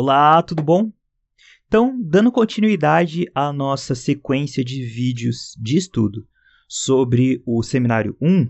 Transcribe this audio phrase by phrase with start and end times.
[0.00, 0.92] Olá, tudo bom?
[1.66, 6.24] Então, dando continuidade à nossa sequência de vídeos de estudo
[6.68, 8.48] sobre o seminário 1,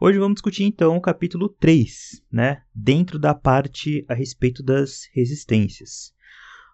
[0.00, 6.12] hoje vamos discutir então o capítulo 3, né, dentro da parte a respeito das resistências.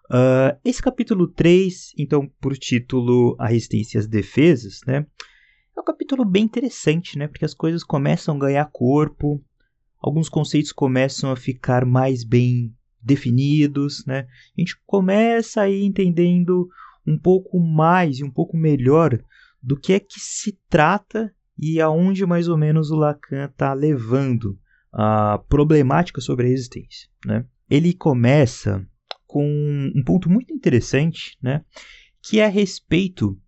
[0.05, 5.05] Uh, esse capítulo 3, então, por título A Resistência e as Defesas, né,
[5.77, 9.39] é um capítulo bem interessante, né, porque as coisas começam a ganhar corpo,
[10.01, 12.73] alguns conceitos começam a ficar mais bem
[13.05, 14.27] definidos, né?
[14.57, 16.67] A gente começa aí entendendo
[17.05, 19.17] um pouco mais e um pouco melhor
[19.61, 24.59] do que é que se trata e aonde mais ou menos o Lacan está levando
[24.91, 27.45] a problemática sobre a resistência, né?
[27.69, 28.85] Ele começa
[29.25, 29.45] com
[29.95, 31.63] um ponto muito interessante, né?
[32.21, 33.39] Que é a respeito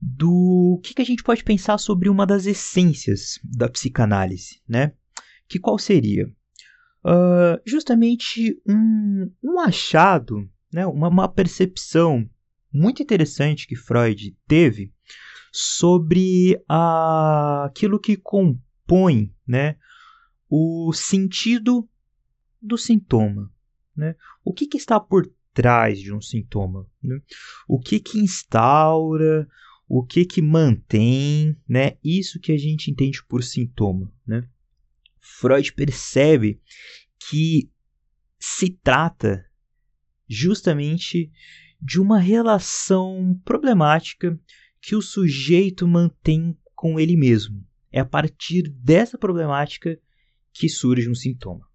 [0.00, 4.92] do que, que a gente pode pensar sobre uma das essências da psicanálise, né?
[5.48, 6.30] que qual seria?
[7.04, 12.28] Uh, justamente um, um achado, né, uma, uma percepção
[12.72, 14.92] muito interessante que Freud teve
[15.52, 19.76] sobre a, aquilo que compõe né,
[20.48, 21.88] o sentido
[22.60, 23.50] do sintoma.
[23.96, 24.14] Né?
[24.44, 26.86] O que, que está por trás de um sintoma?
[27.02, 27.20] Né?
[27.66, 29.48] O que, que instaura,
[29.88, 34.12] o que, que mantém né, isso que a gente entende por sintoma.
[34.26, 34.46] Né?
[35.36, 36.60] Freud percebe
[37.28, 37.70] que
[38.38, 39.44] se trata
[40.26, 41.30] justamente
[41.80, 44.40] de uma relação problemática
[44.80, 47.64] que o sujeito mantém com ele mesmo.
[47.92, 50.00] É a partir dessa problemática
[50.52, 51.68] que surge um sintoma.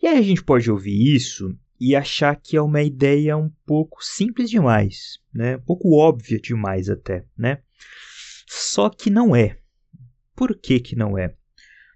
[0.00, 4.04] E aí a gente pode ouvir isso e achar que é uma ideia um pouco
[4.04, 5.56] simples demais, né?
[5.56, 7.62] Um pouco óbvia demais até, né?
[8.46, 9.58] Só que não é.
[10.34, 11.36] Por que que não é?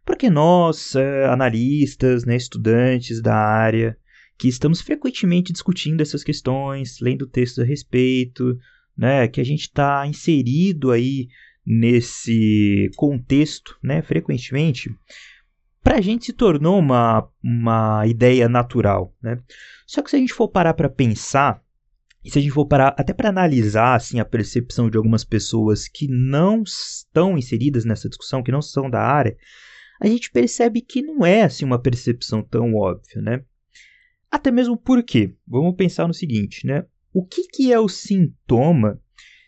[0.06, 3.98] Porque nós, é, analistas, né, estudantes da área,
[4.38, 8.56] que estamos frequentemente discutindo essas questões, lendo textos a respeito,
[8.96, 11.26] né, que a gente está inserido aí
[11.66, 14.88] nesse contexto, né, frequentemente,
[15.82, 19.40] para a gente se tornou uma, uma ideia natural, né?
[19.86, 21.60] Só que se a gente for parar para pensar,
[22.24, 25.88] e se a gente for parar até para analisar assim a percepção de algumas pessoas
[25.88, 29.36] que não estão inseridas nessa discussão, que não são da área,
[30.00, 33.44] a gente percebe que não é assim uma percepção tão óbvia, né?
[34.30, 36.84] Até mesmo porque, vamos pensar no seguinte, né?
[37.12, 39.00] O que, que é o sintoma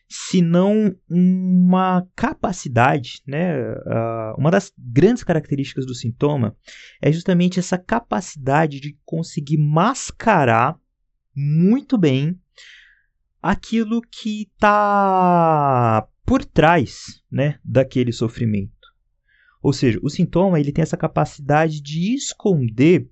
[0.08, 3.52] se não uma capacidade, né?
[4.38, 6.56] Uma das grandes características do sintoma
[7.02, 10.78] é justamente essa capacidade de conseguir mascarar
[11.34, 12.40] muito bem
[13.42, 18.77] aquilo que está por trás, né, daquele sofrimento.
[19.62, 23.08] Ou seja, o sintoma ele tem essa capacidade de esconder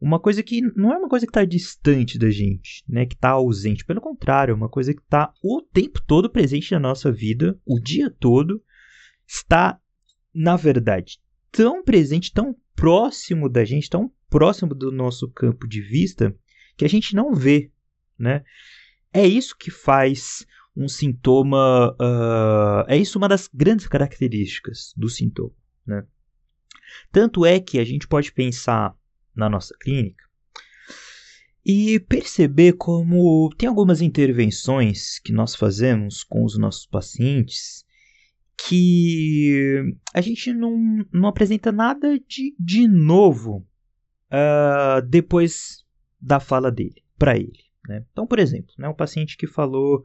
[0.00, 3.30] uma coisa que não é uma coisa que está distante da gente, né, que está
[3.30, 3.84] ausente.
[3.84, 7.80] Pelo contrário, é uma coisa que está o tempo todo presente na nossa vida, o
[7.80, 8.62] dia todo,
[9.26, 9.78] está,
[10.32, 11.18] na verdade,
[11.50, 16.34] tão presente, tão próximo da gente, tão próximo do nosso campo de vista,
[16.76, 17.72] que a gente não vê.
[18.16, 18.44] Né?
[19.12, 21.90] É isso que faz um sintoma.
[22.00, 25.52] Uh, é isso uma das grandes características do sintoma.
[25.88, 26.04] Né?
[27.10, 28.94] Tanto é que a gente pode pensar
[29.34, 30.24] na nossa clínica
[31.64, 37.84] e perceber como tem algumas intervenções que nós fazemos com os nossos pacientes
[38.56, 43.66] que a gente não, não apresenta nada de, de novo
[44.32, 45.84] uh, depois
[46.20, 47.64] da fala dele, para ele.
[47.86, 48.04] Né?
[48.10, 49.98] Então, por exemplo, né, um paciente que falou,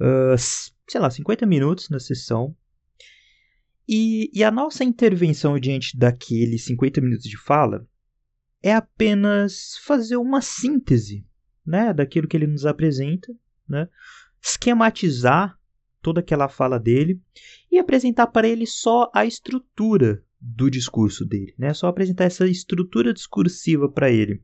[0.00, 0.36] uh,
[0.86, 2.54] sei lá, 50 minutos na sessão,
[3.88, 7.86] e, e a nossa intervenção diante daqueles 50 minutos de fala
[8.62, 11.24] é apenas fazer uma síntese
[11.64, 13.32] né, daquilo que ele nos apresenta,
[13.68, 13.88] né,
[14.42, 15.58] esquematizar
[16.02, 17.20] toda aquela fala dele
[17.70, 23.12] e apresentar para ele só a estrutura do discurso dele, né, só apresentar essa estrutura
[23.12, 24.42] discursiva para ele.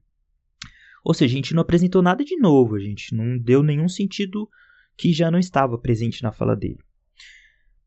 [1.04, 4.48] Ou seja, a gente não apresentou nada de novo, a gente não deu nenhum sentido
[4.96, 6.78] que já não estava presente na fala dele.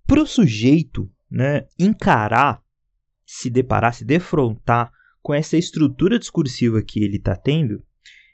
[0.06, 2.62] Para o sujeito né, encarar,
[3.26, 4.92] se deparar, se defrontar
[5.22, 7.84] com essa estrutura discursiva que ele está tendo,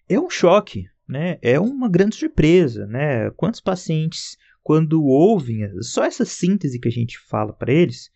[0.09, 1.37] é um choque, né?
[1.41, 2.85] é uma grande surpresa.
[2.85, 3.29] Né?
[3.31, 8.11] Quantos pacientes, quando ouvem só essa síntese que a gente fala para eles,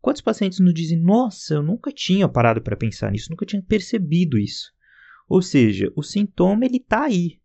[0.00, 4.38] quantos pacientes nos dizem: Nossa, eu nunca tinha parado para pensar nisso, nunca tinha percebido
[4.38, 4.72] isso.
[5.28, 7.38] Ou seja, o sintoma ele está aí,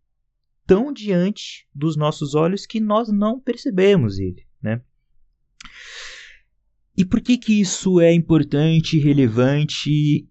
[0.66, 4.46] tão diante dos nossos olhos que nós não percebemos ele.
[4.62, 4.80] Né?
[6.96, 10.28] E por que, que isso é importante, relevante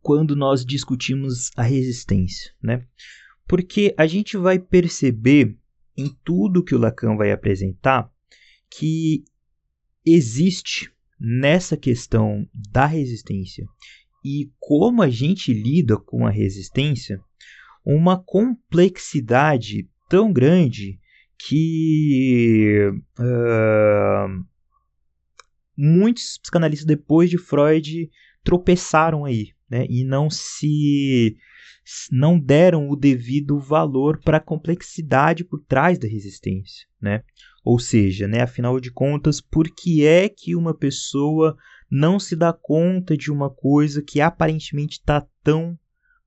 [0.00, 2.86] quando nós discutimos a resistência, né?
[3.46, 5.56] Porque a gente vai perceber
[5.96, 8.10] em tudo que o Lacan vai apresentar
[8.70, 9.24] que
[10.06, 13.66] existe nessa questão da resistência
[14.24, 17.20] e como a gente lida com a resistência
[17.84, 20.98] uma complexidade tão grande
[21.38, 24.44] que uh,
[25.80, 28.10] muitos psicanalistas depois de Freud
[28.44, 29.86] tropeçaram aí, né?
[29.88, 31.36] E não se
[32.12, 37.22] não deram o devido valor para a complexidade por trás da resistência, né?
[37.64, 41.56] Ou seja, né, afinal de contas, por que é que uma pessoa
[41.90, 45.78] não se dá conta de uma coisa que aparentemente está tão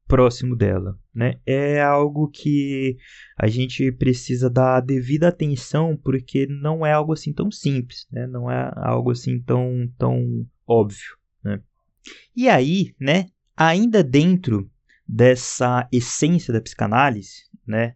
[0.07, 1.39] próximo dela, né?
[1.45, 2.97] É algo que
[3.37, 8.27] a gente precisa dar devida atenção porque não é algo assim tão simples, né?
[8.27, 11.61] Não é algo assim tão tão óbvio, né?
[12.35, 13.27] E aí, né?
[13.55, 14.69] Ainda dentro
[15.07, 17.95] dessa essência da psicanálise, né?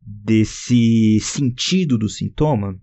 [0.00, 2.78] Desse sentido do sintoma,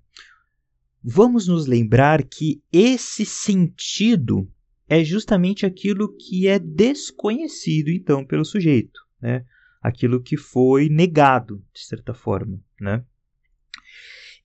[1.04, 4.50] vamos nos lembrar que esse sentido
[4.88, 9.46] é justamente aquilo que é desconhecido, então, pelo sujeito, né?
[9.82, 12.60] aquilo que foi negado, de certa forma.
[12.80, 13.04] Né?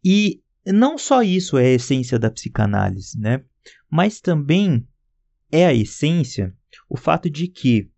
[0.05, 3.45] E não só isso é a essência da psicanálise, né?
[3.91, 4.87] mas também
[5.51, 6.57] é a essência
[6.89, 7.91] o fato de que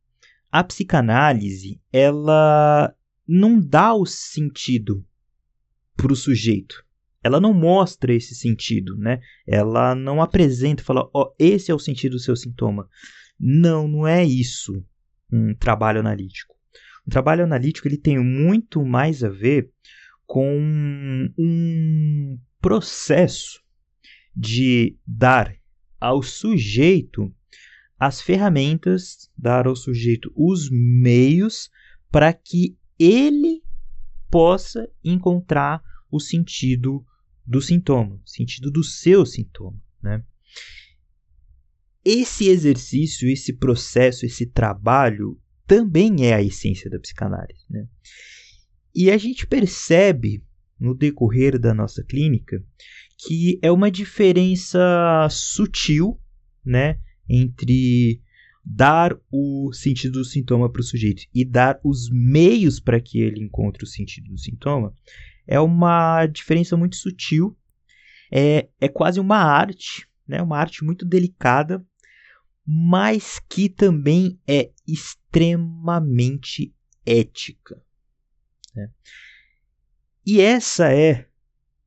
[0.50, 2.94] a psicanálise ela
[3.26, 5.04] não dá o sentido
[5.96, 6.84] para o sujeito
[7.22, 9.20] ela não mostra esse sentido, né?
[9.46, 12.88] Ela não apresenta, fala, ó, oh, esse é o sentido do seu sintoma.
[13.38, 14.84] Não, não é isso
[15.32, 16.54] um trabalho analítico.
[17.06, 19.70] Um trabalho analítico ele tem muito mais a ver
[20.26, 23.60] com um processo
[24.34, 25.54] de dar
[26.00, 27.32] ao sujeito
[27.98, 31.70] as ferramentas, dar ao sujeito os meios
[32.10, 33.62] para que ele
[34.30, 37.04] possa encontrar o sentido
[37.46, 40.22] do sintoma, sentido do seu sintoma, né?
[42.04, 47.86] Esse exercício, esse processo, esse trabalho também é a essência da psicanálise, né?
[48.94, 50.44] E a gente percebe
[50.78, 52.62] no decorrer da nossa clínica
[53.26, 56.20] que é uma diferença sutil,
[56.64, 56.98] né,
[57.28, 58.20] entre
[58.64, 63.40] dar o sentido do sintoma para o sujeito e dar os meios para que ele
[63.40, 64.94] encontre o sentido do sintoma,
[65.46, 67.56] é uma diferença muito sutil,
[68.30, 70.40] é, é quase uma arte, né?
[70.40, 71.84] uma arte muito delicada,
[72.66, 76.74] mas que também é extremamente
[77.04, 77.82] ética.
[78.74, 78.88] Né?
[80.24, 81.26] E essa é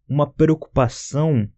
[0.08, 1.50] uma preocupação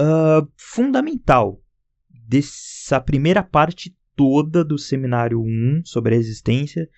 [0.00, 1.62] uh, fundamental
[2.08, 6.88] dessa primeira parte toda do seminário 1 sobre a existência,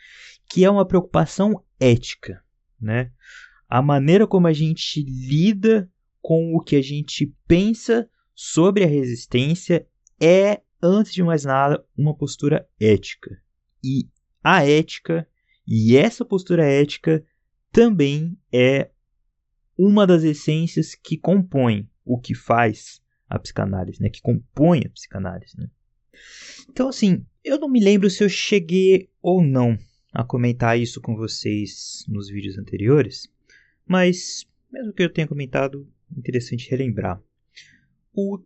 [0.48, 2.42] que é uma preocupação ética,
[2.80, 3.10] né?
[3.68, 5.90] A maneira como a gente lida
[6.20, 9.86] com o que a gente pensa sobre a resistência
[10.20, 13.40] é, antes de mais nada, uma postura ética.
[13.82, 14.08] E
[14.42, 15.26] a ética
[15.66, 17.24] e essa postura ética
[17.72, 18.90] também é
[19.76, 24.08] uma das essências que compõem o que faz a psicanálise, né?
[24.08, 25.68] Que compõe a psicanálise, né?
[26.70, 29.76] Então, assim, eu não me lembro se eu cheguei ou não
[30.12, 33.28] a comentar isso com vocês nos vídeos anteriores,
[33.86, 37.22] mas, mesmo que eu tenha comentado, interessante relembrar.
[38.12, 38.38] O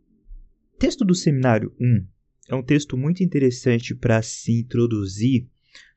[0.78, 2.06] texto do Seminário 1
[2.48, 5.48] é um texto muito interessante para se introduzir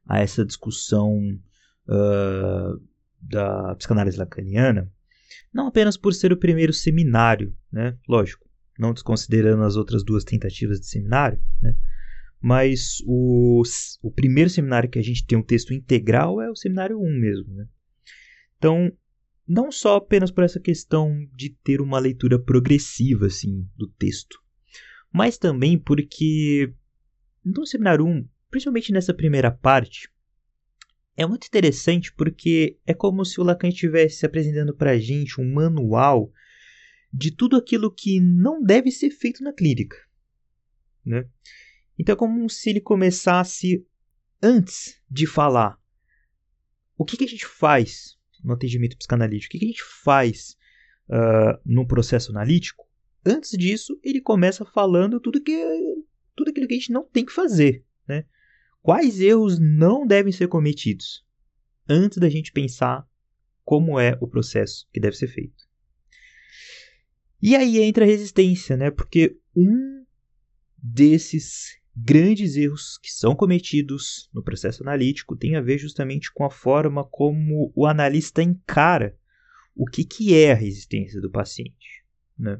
[0.06, 1.18] a essa discussão
[1.88, 2.82] uh,
[3.20, 4.92] da psicanálise lacaniana,
[5.54, 7.98] não apenas por ser o primeiro seminário, né?
[8.08, 8.48] lógico,
[8.78, 11.76] não desconsiderando as outras duas tentativas de seminário, né?
[12.42, 13.64] mas o,
[14.02, 17.54] o primeiro seminário que a gente tem um texto integral é o seminário 1 mesmo.
[17.54, 17.68] Né?
[18.58, 18.92] Então,
[19.48, 24.42] não só apenas por essa questão de ter uma leitura progressiva assim do texto,
[25.12, 26.74] mas também porque
[27.44, 30.10] no seminário 1, principalmente nessa primeira parte,
[31.16, 35.54] é muito interessante porque é como se o Lacan estivesse apresentando para a gente um
[35.54, 36.32] manual
[37.14, 39.98] de tudo aquilo que não deve ser feito na clínica.
[41.06, 41.28] Né?
[42.00, 43.86] Então é como se ele começasse
[44.42, 45.80] antes de falar
[46.98, 49.56] o que, que a gente faz no atendimento psicanalítico?
[49.56, 50.58] O que a gente faz
[51.10, 52.86] uh, no processo analítico?
[53.26, 55.64] Antes disso, ele começa falando tudo, que,
[56.36, 57.86] tudo aquilo que a gente não tem que fazer.
[58.08, 58.26] Né?
[58.82, 61.26] Quais erros não devem ser cometidos
[61.88, 63.08] antes da gente pensar
[63.64, 65.64] como é o processo que deve ser feito.
[67.42, 68.92] E aí entra a resistência, né?
[68.92, 70.06] Porque um
[70.78, 76.50] desses grandes erros que são cometidos no processo analítico têm a ver justamente com a
[76.50, 79.16] forma como o analista encara
[79.76, 82.04] o que, que é a resistência do paciente.
[82.38, 82.60] Né?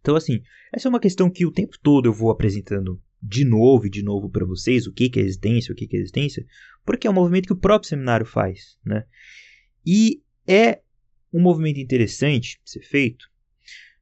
[0.00, 0.42] Então, assim,
[0.72, 4.02] essa é uma questão que o tempo todo eu vou apresentando de novo e de
[4.02, 6.44] novo para vocês o que, que é resistência, o que, que é resistência,
[6.84, 8.78] porque é um movimento que o próprio seminário faz.
[8.84, 9.04] Né?
[9.84, 10.80] E é
[11.32, 13.24] um movimento interessante de ser feito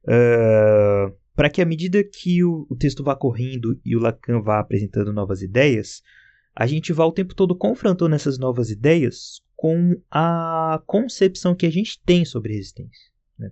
[0.03, 4.59] uh, para que, à medida que o, o, texto vá correndo e o Lacan vá
[4.59, 6.03] apresentando novas ideias,
[6.55, 11.71] a gente vá o tempo todo confrontando essas novas ideias com a concepção que a
[11.71, 13.11] gente tem sobre resistência.
[13.37, 13.51] Né?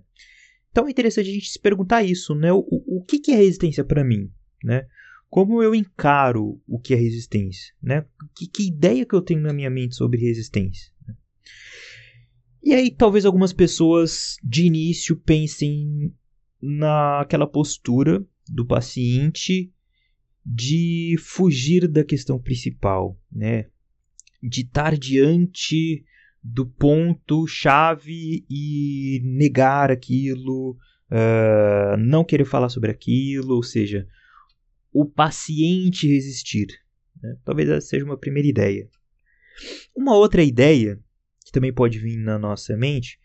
[0.70, 2.52] Então é interessante a gente se perguntar isso, né?
[2.52, 4.30] O, o que, que é resistência para mim?
[4.62, 4.86] Né?
[5.28, 7.74] Como eu encaro o que é resistência?
[7.82, 8.04] Né?
[8.36, 10.92] Que, que ideia que eu tenho na minha mente sobre resistência?
[11.08, 11.14] Né?
[12.62, 16.14] E aí talvez algumas pessoas de início pensem
[16.62, 19.72] naquela postura do paciente
[20.44, 23.66] de fugir da questão principal, né?
[24.42, 26.04] De estar diante
[26.42, 30.76] do ponto chave e negar aquilo,
[31.10, 34.06] uh, não querer falar sobre aquilo, ou seja,
[34.92, 36.66] o paciente resistir.
[37.22, 37.36] Né?
[37.44, 38.88] Talvez essa seja uma primeira ideia.
[39.94, 40.98] Uma outra ideia
[41.44, 43.20] que também pode vir na nossa mente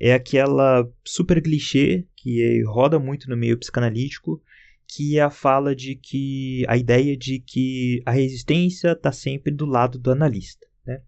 [0.00, 4.40] é aquela super clichê que roda muito no meio psicanalítico,
[4.86, 9.66] que é a fala de que a ideia de que a resistência está sempre do
[9.66, 10.66] lado do analista.
[10.86, 11.02] Né?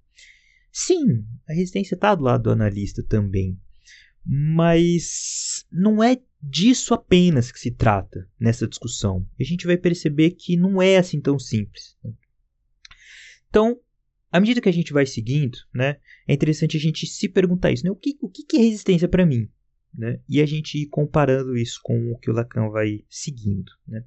[0.73, 3.57] Sim, a resistência está do lado do analista também,
[4.27, 9.25] mas não é disso apenas que se trata nessa discussão.
[9.39, 11.97] A gente vai perceber que não é assim tão simples.
[12.03, 12.13] Né?
[13.49, 13.79] Então,
[14.33, 17.85] à medida que a gente vai seguindo, né, é interessante a gente se perguntar isso,
[17.85, 17.91] né?
[17.91, 19.49] O que, o que é resistência para mim?
[19.97, 20.21] Né?
[20.29, 23.71] E a gente ir comparando isso com o que o Lacan vai seguindo.
[23.87, 24.05] Né?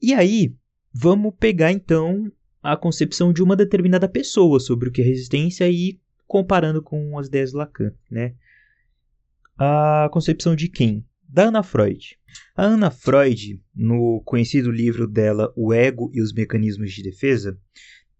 [0.00, 0.54] E aí,
[0.92, 2.30] vamos pegar então
[2.62, 7.26] a concepção de uma determinada pessoa sobre o que é resistência e comparando com as
[7.28, 7.92] ideias do Lacan.
[8.10, 8.34] Né?
[9.56, 11.06] A concepção de quem?
[11.28, 12.18] Da Ana Freud.
[12.54, 17.58] A Ana Freud, no conhecido livro dela O Ego e os Mecanismos de Defesa,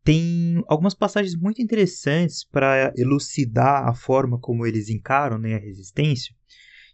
[0.04, 6.34] tem algumas passagens muito interessantes para elucidar a forma como eles encaram né, a resistência.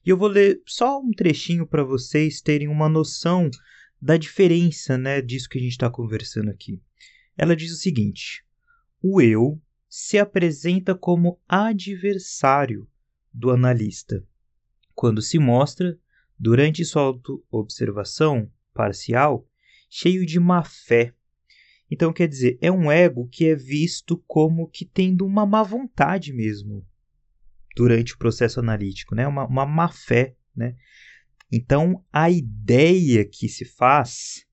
[0.06, 3.50] E eu vou ler só um trechinho para vocês terem uma noção
[4.00, 6.80] da diferença né, disso que a gente está conversando aqui.
[7.36, 8.44] Ela diz o seguinte:
[9.02, 12.88] o eu se apresenta como adversário
[13.34, 14.24] do analista,
[14.94, 15.98] quando se mostra,
[16.38, 19.46] durante sua auto-observação parcial,
[19.90, 21.12] cheio de má fé
[21.90, 26.32] então, quer dizer, é um ego que é visto como que tendo uma má vontade
[26.32, 26.87] mesmo
[27.75, 29.26] durante o processo analítico, né?
[29.26, 30.37] uma, uma má fé.
[30.54, 30.76] Né?
[31.50, 34.47] Então, a ideia que se faz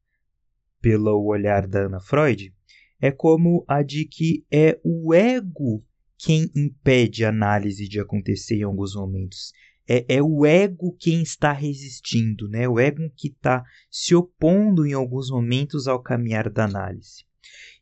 [0.82, 2.54] pelo olhar da Ana Freud
[3.00, 5.86] é como a de que é o ego
[6.18, 9.52] quem impede a análise de acontecer em alguns momentos.
[9.88, 12.68] É, é o ego quem está resistindo, né?
[12.68, 17.27] o ego que está se opondo em alguns momentos ao caminhar da análise.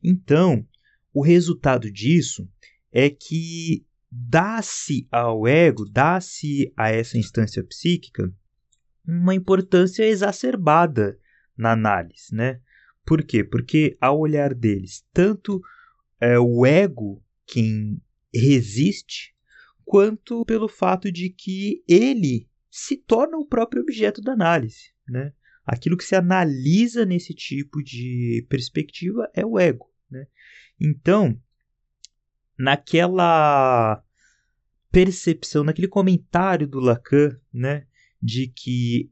[0.04, 0.68] Então,
[1.14, 2.48] o resultado disso
[2.92, 8.34] é que dá-se ao ego, dá-se a essa instância psíquica
[9.08, 11.20] uma importância exacerbada
[11.58, 12.60] na análise, né?
[13.06, 13.44] Por quê?
[13.44, 15.62] Porque ao olhar deles, tanto
[16.20, 18.02] é o ego quem
[18.34, 19.36] resiste,
[19.84, 25.34] quanto pelo fato de que ele se torna o próprio objeto da análise, né?
[25.66, 29.92] Aquilo que se analisa nesse tipo de perspectiva é o ego.
[30.10, 30.28] Né?
[30.80, 31.40] Então,
[32.58, 34.04] naquela
[34.92, 37.86] percepção, naquele comentário do Lacan, né,
[38.22, 39.12] de que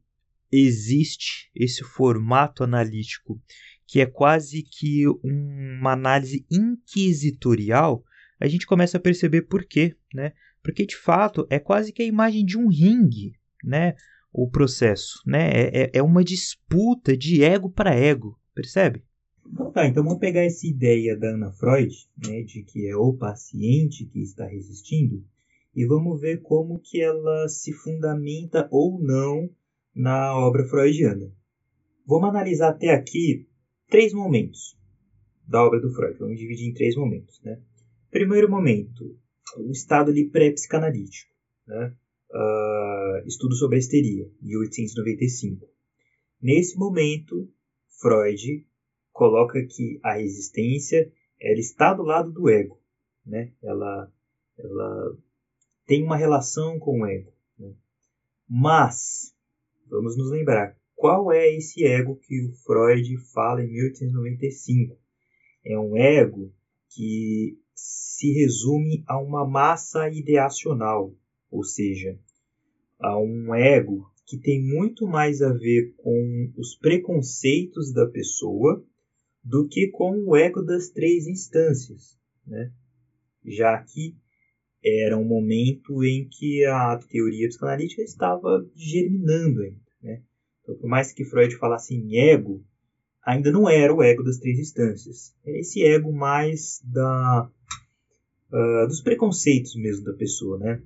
[0.52, 3.42] existe esse formato analítico
[3.88, 8.04] que é quase que uma análise inquisitorial,
[8.40, 10.34] a gente começa a perceber por quê, né?
[10.64, 13.34] Porque de fato é quase que a imagem de um ringue,
[13.64, 13.94] né?
[14.34, 15.50] O processo, né?
[15.52, 19.04] É, é, é uma disputa de ego para ego, percebe?
[19.46, 21.94] Então tá, então vamos pegar essa ideia da Ana Freud,
[22.25, 25.24] né, de que é o paciente que está resistindo,
[25.75, 29.50] e vamos ver como que ela se fundamenta ou não
[29.96, 31.32] na obra freudiana.
[32.08, 33.48] Vamos analisar até aqui
[33.90, 34.78] três momentos
[35.48, 36.18] da obra do Freud.
[36.18, 37.60] Vamos dividir em três momentos, né?
[38.10, 39.18] Primeiro momento,
[39.58, 41.32] o estado ali pré-psicanalítico,
[41.68, 41.96] né?
[42.34, 45.68] Uh, Estudo sobre a Histeria, 1895.
[46.42, 47.50] Nesse momento,
[48.02, 48.68] Freud
[49.12, 52.80] coloca que a resistência ela está do lado do ego,
[53.25, 53.52] né?
[53.62, 54.12] Ela,
[54.58, 55.18] ela
[55.86, 57.32] tem uma relação com o ego.
[57.58, 57.74] Né?
[58.50, 59.34] Mas
[59.90, 64.98] vamos nos lembrar qual é esse ego que o Freud fala em 1895?
[65.66, 66.54] É um ego
[66.90, 71.13] que se resume a uma massa ideacional,
[71.54, 72.18] ou seja,
[73.00, 78.84] a um ego que tem muito mais a ver com os preconceitos da pessoa
[79.44, 82.18] do que com o ego das três instâncias,
[82.48, 82.72] né?
[83.46, 84.16] já que
[84.84, 89.82] era um momento em que a teoria psicanalítica estava germinando ainda.
[90.02, 90.24] Né?
[90.62, 92.66] Então, por mais que Freud falasse em ego,
[93.24, 95.36] ainda não era o ego das três instâncias.
[95.46, 97.50] Era esse ego mais da,
[98.52, 100.58] uh, dos preconceitos mesmo da pessoa.
[100.58, 100.82] Né?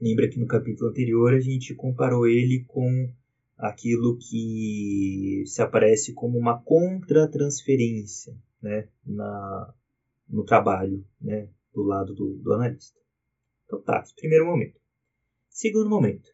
[0.00, 3.10] Lembra que no capítulo anterior a gente comparou ele com
[3.56, 9.74] aquilo que se aparece como uma contratransferência né, na,
[10.28, 12.98] no trabalho né, do lado do, do analista.
[13.64, 14.78] Então tá, primeiro momento.
[15.48, 16.30] Segundo momento,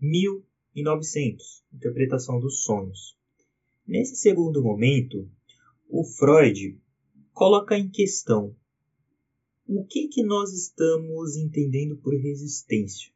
[0.00, 3.16] 1900, interpretação dos sonhos.
[3.86, 5.30] Nesse segundo momento,
[5.88, 6.78] o Freud
[7.32, 8.54] coloca em questão
[9.68, 13.12] o que, que nós estamos entendendo por resistência.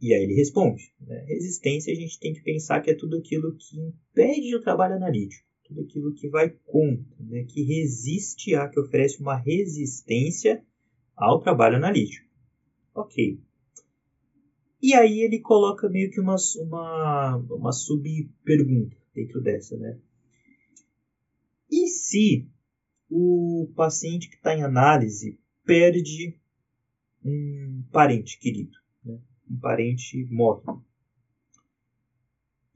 [0.00, 1.24] E aí ele responde: né?
[1.26, 5.44] resistência a gente tem que pensar que é tudo aquilo que impede o trabalho analítico,
[5.64, 7.44] tudo aquilo que vai contra, né?
[7.44, 10.64] que resiste a, que oferece uma resistência
[11.16, 12.28] ao trabalho analítico.
[12.94, 13.40] Ok.
[14.80, 19.98] E aí ele coloca meio que uma, uma, uma sub-pergunta dentro dessa, né?
[21.68, 22.48] E se
[23.10, 26.38] o paciente que está em análise perde
[27.24, 29.18] um parente querido, né?
[29.50, 30.62] um parente morre.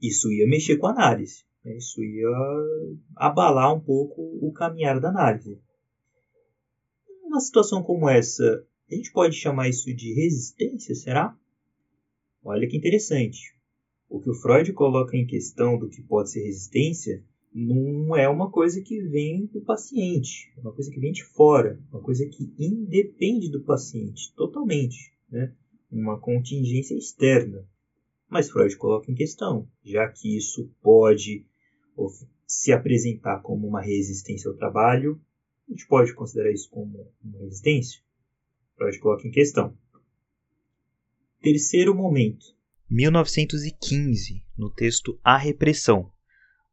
[0.01, 1.77] Isso ia mexer com a análise, né?
[1.77, 2.27] isso ia
[3.15, 5.61] abalar um pouco o caminhar da análise.
[7.23, 11.37] Uma situação como essa, a gente pode chamar isso de resistência, será?
[12.43, 13.55] Olha que interessante.
[14.09, 18.49] O que o Freud coloca em questão do que pode ser resistência não é uma
[18.49, 22.51] coisa que vem do paciente, é uma coisa que vem de fora, uma coisa que
[22.57, 25.53] independe do paciente totalmente, né?
[25.91, 27.67] uma contingência externa.
[28.27, 31.45] Mas Freud coloca em questão, já que isso pode
[32.47, 35.21] se apresentar como uma resistência ao trabalho,
[35.67, 38.01] a gente pode considerar isso como uma resistência?
[38.75, 39.77] Freud coloca em questão.
[41.41, 42.55] Terceiro momento.
[42.89, 46.11] 1915, no texto A Repressão,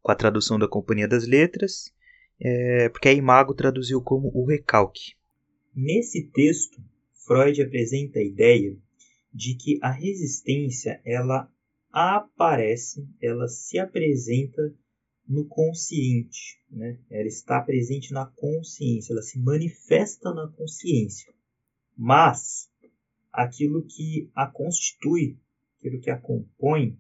[0.03, 1.93] com a tradução da Companhia das Letras,
[2.41, 5.15] é, porque a Imago traduziu como o recalque.
[5.75, 6.83] Nesse texto,
[7.27, 8.77] Freud apresenta a ideia
[9.33, 11.51] de que a resistência ela
[11.93, 14.75] aparece, ela se apresenta
[15.29, 16.99] no consciente, né?
[17.09, 21.33] Ela está presente na consciência, ela se manifesta na consciência.
[21.97, 22.69] Mas
[23.33, 25.39] aquilo que a constitui,
[25.79, 26.99] aquilo que a compõe,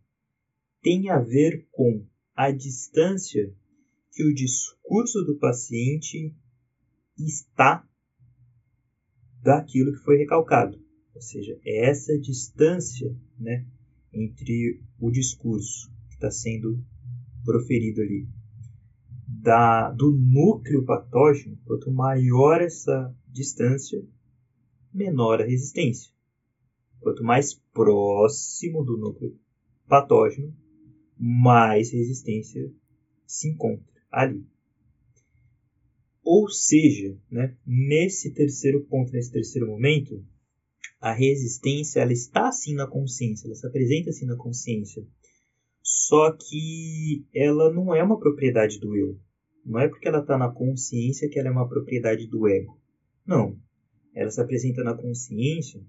[0.80, 2.06] tem a ver com
[2.40, 3.54] a distância
[4.10, 6.34] que o discurso do paciente
[7.18, 7.86] está
[9.42, 10.82] daquilo que foi recalcado.
[11.14, 13.66] Ou seja, é essa distância né,
[14.10, 16.82] entre o discurso que está sendo
[17.44, 18.26] proferido ali
[19.28, 24.02] da, do núcleo patógeno, quanto maior essa distância,
[24.90, 26.10] menor a resistência.
[27.00, 29.38] Quanto mais próximo do núcleo
[29.86, 30.56] patógeno,
[31.20, 32.72] mais resistência
[33.26, 34.46] se encontra ali.
[36.24, 40.24] Ou seja, né, nesse terceiro ponto, nesse terceiro momento,
[40.98, 45.06] a resistência ela está assim na consciência, ela se apresenta assim na consciência.
[45.82, 49.18] Só que ela não é uma propriedade do eu.
[49.64, 52.78] Não é porque ela está na consciência que ela é uma propriedade do ego.
[53.26, 53.58] Não.
[54.14, 55.80] Ela se apresenta na consciência,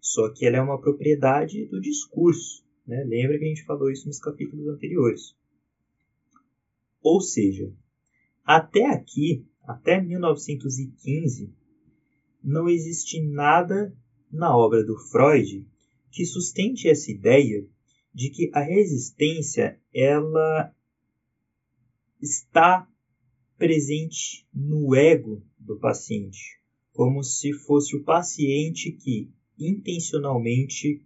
[0.00, 2.64] só que ela é uma propriedade do discurso.
[2.86, 3.04] Né?
[3.04, 5.34] Lembra que a gente falou isso nos capítulos anteriores.
[7.02, 7.72] Ou seja,
[8.44, 11.52] até aqui, até 1915,
[12.42, 13.94] não existe nada
[14.30, 15.66] na obra do Freud
[16.10, 17.66] que sustente essa ideia
[18.12, 20.74] de que a resistência ela
[22.20, 22.88] está
[23.56, 26.58] presente no ego do paciente,
[26.92, 31.04] como se fosse o paciente que intencionalmente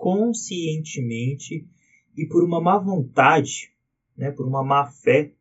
[0.00, 1.68] conscientemente
[2.16, 3.70] e por uma má vontade,
[4.16, 5.34] né, por uma má fé,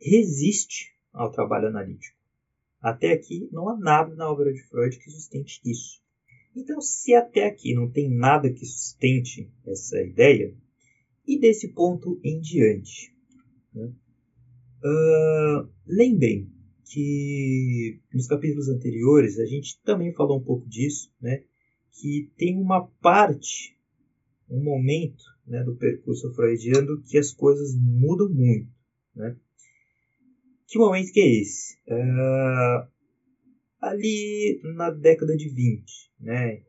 [0.00, 2.16] resiste ao trabalho analítico.
[2.80, 6.00] Até aqui não há nada na obra de Freud que sustente isso.
[6.54, 10.56] Então, se até aqui não tem nada que sustente essa ideia,
[11.26, 13.12] e desse ponto em diante?
[13.74, 13.92] Né?
[14.84, 16.48] Uh, lembrem
[16.84, 21.42] que nos capítulos anteriores a gente também falou um pouco disso, né?
[21.94, 23.76] Que tem uma parte,
[24.50, 28.70] um momento né, do percurso freudiano que as coisas mudam muito.
[29.14, 29.36] Né?
[30.66, 31.76] Que momento que é esse?
[31.86, 32.88] Uh,
[33.80, 35.84] ali na década de 20,
[36.20, 36.62] né,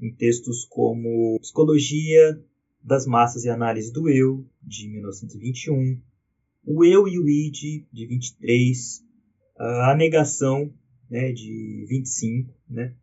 [0.00, 2.42] em textos como Psicologia
[2.82, 6.00] das Massas e Análise do Eu, de 1921,
[6.64, 9.04] O Eu e o Id, de 23,
[9.56, 10.72] A Negação,
[11.08, 12.54] né, de 25.
[12.68, 12.94] Né.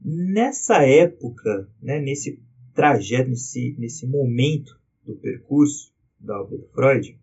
[0.00, 2.40] Nessa época, né, nesse
[2.74, 7.18] trajeto, nesse, nesse momento do percurso da do Freud,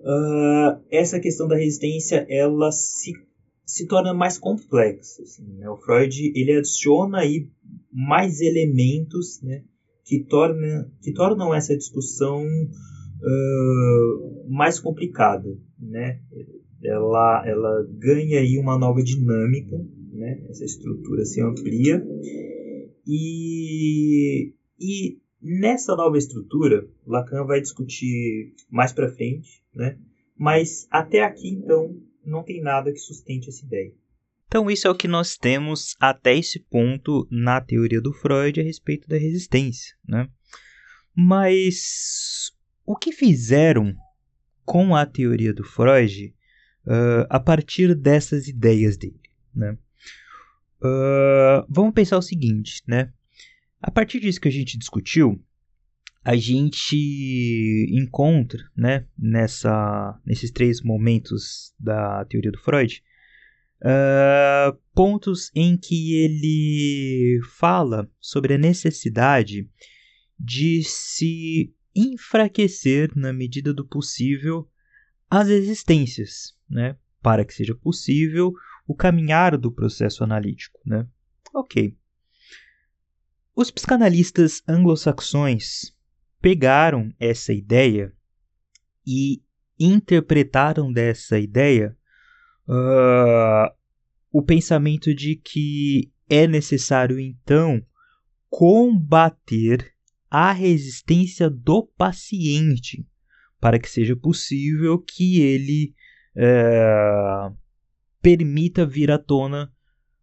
[0.00, 3.12] uh, essa questão da resistência ela se,
[3.64, 5.22] se torna mais complexa.
[5.22, 5.68] Assim, né?
[5.68, 7.50] O Freud ele adiciona aí
[7.90, 9.64] mais elementos né,
[10.04, 15.56] que, torna, que tornam essa discussão uh, mais complicada.
[15.78, 16.20] Né?
[16.82, 19.76] Ela, ela ganha aí uma nova dinâmica,
[20.14, 20.40] né?
[20.48, 22.02] essa estrutura se amplia
[23.06, 29.98] e, e nessa nova estrutura, Lacan vai discutir mais para frente, né?
[30.36, 33.92] Mas até aqui, então, não tem nada que sustente essa ideia.
[34.46, 38.64] Então, isso é o que nós temos até esse ponto na teoria do Freud a
[38.64, 40.28] respeito da resistência, né?
[41.14, 42.52] Mas
[42.86, 43.94] o que fizeram
[44.64, 46.34] com a teoria do Freud
[46.86, 49.20] uh, a partir dessas ideias dele,
[49.54, 49.76] né?
[50.84, 53.10] Uh, vamos pensar o seguinte, né?
[53.80, 55.42] A partir disso que a gente discutiu,
[56.22, 63.02] a gente encontra, né, nessa, nesses três momentos da teoria do Freud,
[63.80, 69.68] uh, pontos em que ele fala sobre a necessidade
[70.38, 74.68] de se enfraquecer na medida do possível
[75.30, 78.52] as existências, né, para que seja possível
[78.86, 81.06] o caminhar do processo analítico, né?
[81.54, 81.96] Ok.
[83.56, 85.94] Os psicanalistas anglo-saxões
[86.40, 88.12] pegaram essa ideia
[89.06, 89.42] e
[89.78, 91.96] interpretaram dessa ideia
[92.68, 93.72] uh,
[94.30, 97.84] o pensamento de que é necessário então
[98.50, 99.92] combater
[100.30, 103.06] a resistência do paciente
[103.60, 105.94] para que seja possível que ele
[106.36, 107.56] uh,
[108.24, 109.70] permita vir à tona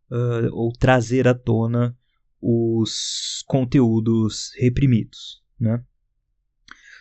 [0.10, 1.96] uh, ou trazer à tona
[2.42, 5.86] os conteúdos reprimidos, né?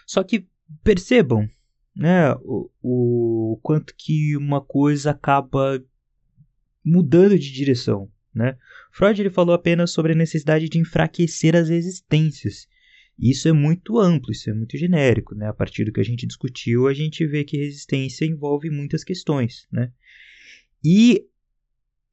[0.06, 0.46] Só que
[0.84, 1.48] percebam,
[1.96, 5.82] né, o, o quanto que uma coisa acaba
[6.84, 8.58] mudando de direção, né?
[8.92, 12.68] Freud ele falou apenas sobre a necessidade de enfraquecer as existências.
[13.18, 15.48] Isso é muito amplo, isso é muito genérico, né?
[15.48, 19.66] A partir do que a gente discutiu, a gente vê que resistência envolve muitas questões,
[19.72, 19.90] né?
[20.84, 21.26] E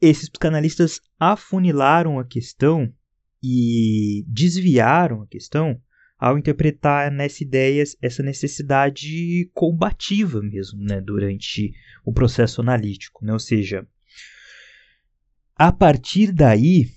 [0.01, 2.93] esses psicanalistas afunilaram a questão
[3.41, 5.81] e desviaram a questão
[6.17, 13.33] ao interpretar nessa ideia essa necessidade combativa mesmo, né, durante o processo analítico, né?
[13.33, 13.87] Ou seja,
[15.55, 16.89] a partir daí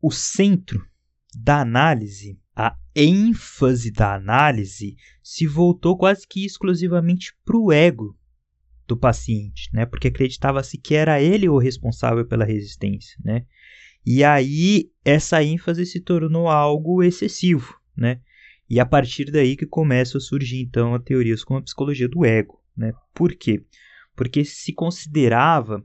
[0.00, 0.86] o centro
[1.34, 8.16] da análise, a ênfase da análise se voltou quase que exclusivamente para o ego
[8.86, 9.84] do paciente, né?
[9.86, 13.44] Porque acreditava-se que era ele o responsável pela resistência, né?
[14.04, 18.20] E aí essa ênfase se tornou algo excessivo, né?
[18.68, 22.24] E a partir daí que começam a surgir então as teorias como a psicologia do
[22.24, 22.92] ego, né?
[23.14, 23.64] Por quê?
[24.14, 25.84] Porque se considerava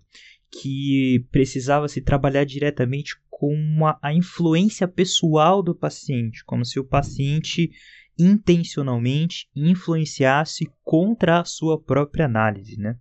[0.52, 3.56] que precisava se trabalhar diretamente com
[4.02, 7.72] a influência pessoal do paciente, como se o paciente
[8.18, 12.98] intencionalmente influenciasse contra a sua própria análise, né?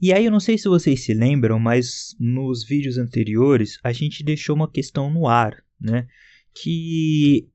[0.00, 4.24] E aí eu não sei se vocês se lembram, mas nos vídeos anteriores a gente
[4.24, 6.08] deixou uma questão no ar, né?
[6.52, 7.48] Que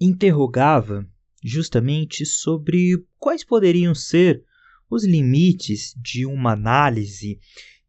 [0.00, 1.06] interrogava
[1.44, 4.42] justamente sobre quais poderiam ser
[4.90, 7.38] os limites de uma análise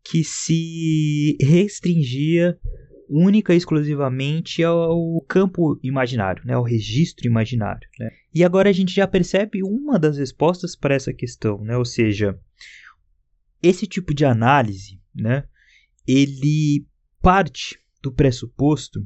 [0.04, 2.60] que se restringia
[3.12, 7.88] única e exclusivamente ao campo imaginário, né, ao registro imaginário.
[8.00, 8.10] Né?
[8.34, 11.76] E agora a gente já percebe uma das respostas para essa questão, né?
[11.76, 12.40] ou seja,
[13.62, 15.44] esse tipo de análise, né,
[16.08, 16.88] ele
[17.22, 19.06] parte do pressuposto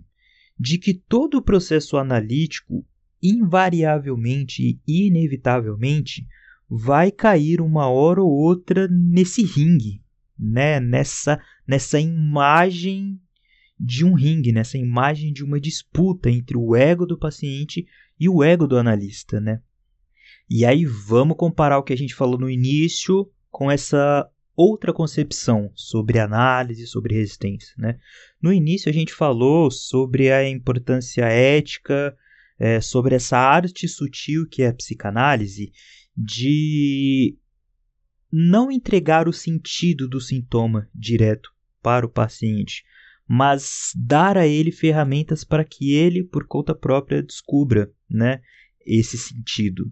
[0.57, 2.85] de que todo o processo analítico
[3.21, 6.27] invariavelmente e inevitavelmente
[6.69, 10.01] vai cair uma hora ou outra nesse ringue,
[10.37, 13.19] né, nessa nessa imagem
[13.79, 17.85] de um ringue, nessa imagem de uma disputa entre o ego do paciente
[18.19, 19.61] e o ego do analista, né?
[20.49, 25.71] E aí vamos comparar o que a gente falou no início com essa outra concepção
[25.75, 27.99] sobre análise, sobre resistência, né?
[28.41, 32.15] No início a gente falou sobre a importância ética
[32.57, 35.73] é, sobre essa arte sutil que é a psicanálise
[36.15, 37.37] de
[38.31, 42.83] não entregar o sentido do sintoma direto para o paciente,
[43.27, 48.41] mas dar a ele ferramentas para que ele, por conta própria, descubra né,
[48.85, 49.91] esse sentido.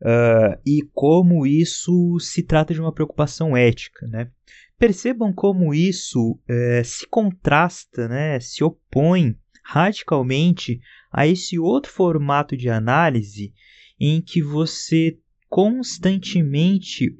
[0.00, 4.06] Uh, e como isso se trata de uma preocupação ética.
[4.06, 4.30] Né?
[4.78, 10.80] Percebam como isso é, se contrasta, né, se opõe radicalmente
[11.12, 13.52] a esse outro formato de análise
[14.00, 17.14] em que você constantemente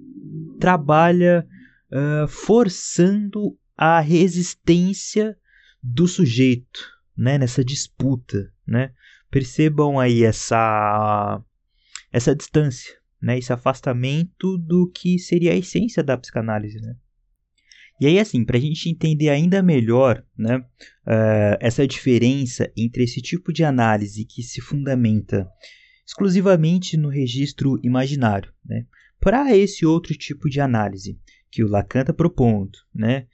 [0.59, 1.47] trabalha
[1.91, 5.39] uh, forçando a resistência
[5.81, 6.81] do sujeito
[7.17, 8.53] né, nessa disputa.
[8.67, 8.93] Né?
[9.31, 11.41] Percebam aí essa,
[12.13, 16.81] essa distância, né, esse afastamento do que seria a essência da psicanálise.
[16.81, 16.97] Né?
[18.01, 23.23] E aí, assim, para a gente entender ainda melhor né, uh, essa diferença entre esse
[23.23, 25.49] tipo de análise que se fundamenta
[26.05, 28.87] exclusivamente no registro imaginário, né,
[29.21, 33.27] para esse outro tipo de análise que o Lacan está propondo, né,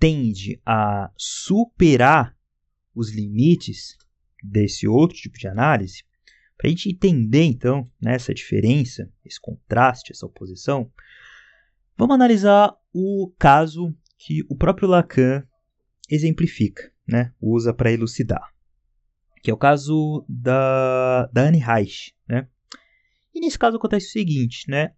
[0.00, 2.34] tende a superar
[2.94, 3.98] os limites
[4.42, 6.02] desse outro tipo de análise,
[6.56, 10.90] para a gente entender então né, essa diferença, esse contraste, essa oposição,
[11.96, 15.46] vamos analisar o caso que o próprio Lacan
[16.08, 18.52] exemplifica, né, usa para elucidar,
[19.42, 22.14] que é o caso da, da Anne Reich.
[22.26, 22.48] Né?
[23.34, 24.92] E nesse caso acontece o seguinte, né,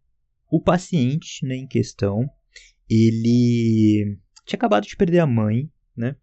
[0.51, 2.29] o paciente né, em questão,
[2.89, 6.17] ele tinha acabado de perder a mãe, né,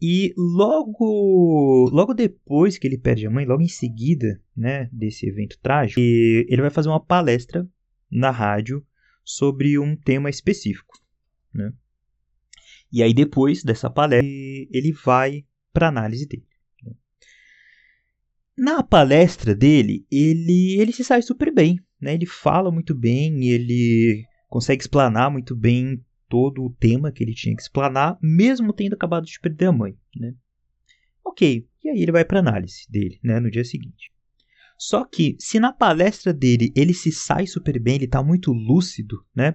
[0.00, 5.58] e logo, logo depois que ele perde a mãe, logo em seguida, né, desse evento
[5.60, 7.66] trágico, ele vai fazer uma palestra
[8.10, 8.84] na rádio
[9.24, 11.02] sobre um tema específico.
[11.52, 11.72] Né?
[12.92, 16.46] E aí, depois dessa palestra, ele vai para análise dele.
[16.82, 16.92] Né?
[18.56, 21.80] Na palestra dele, ele, ele se sai super bem.
[21.98, 22.14] Né?
[22.14, 27.54] Ele fala muito bem, ele consegue explanar muito bem todo o tema que ele tinha
[27.54, 29.96] que explanar, mesmo tendo acabado de perder a mãe.
[30.14, 30.34] Né?
[31.24, 34.12] Ok, e aí ele vai para análise dele né, no dia seguinte.
[34.78, 39.24] Só que, se na palestra dele ele se sai super bem, ele está muito lúcido,
[39.34, 39.54] né?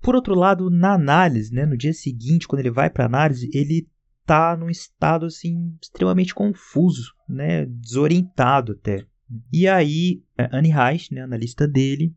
[0.00, 3.88] Por outro lado, na análise, né, no dia seguinte, quando ele vai para análise, ele
[4.20, 9.04] está num estado assim extremamente confuso, né, desorientado até.
[9.52, 12.14] E aí, Annie Reich, né, analista dele,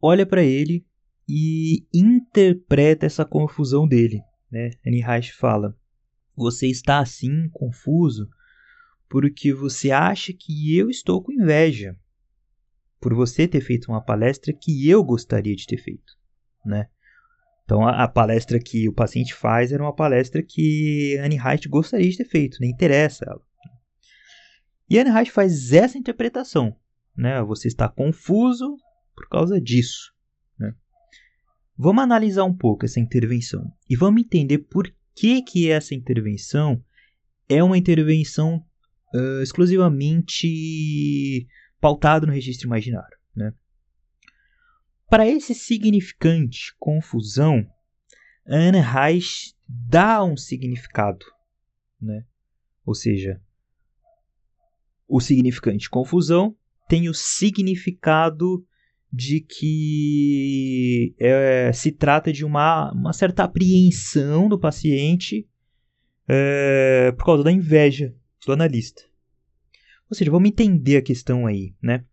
[0.00, 0.84] olha para ele
[1.28, 4.70] e interpreta essa confusão dele, né?
[4.84, 5.76] Reich fala:
[6.36, 8.28] "Você está assim confuso
[9.08, 11.96] porque você acha que eu estou com inveja
[12.98, 16.14] por você ter feito uma palestra que eu gostaria de ter feito,
[16.64, 16.88] né?
[17.64, 22.08] Então a, a palestra que o paciente faz era uma palestra que Anne Reich gostaria
[22.08, 23.42] de ter feito, nem interessa ela.
[24.88, 26.76] E Anne Reich faz essa interpretação,
[27.16, 27.42] né?
[27.42, 28.76] Você está confuso
[29.14, 30.21] por causa disso, né?
[31.82, 36.80] Vamos analisar um pouco essa intervenção e vamos entender por que que essa intervenção
[37.48, 38.64] é uma intervenção
[39.12, 41.48] uh, exclusivamente
[41.80, 43.18] pautado no registro imaginário.
[43.34, 43.52] Né?
[45.10, 47.66] Para esse significante confusão,
[48.46, 51.26] Anne Reich dá um significado,
[52.00, 52.24] né?
[52.86, 53.42] ou seja,
[55.08, 56.56] o significante confusão
[56.88, 58.64] tem o significado
[59.12, 65.46] de que é, se trata de uma, uma certa apreensão do paciente
[66.26, 68.14] é, por causa da inveja
[68.46, 69.02] do analista.
[70.08, 72.04] Ou seja, vamos entender a questão aí, né?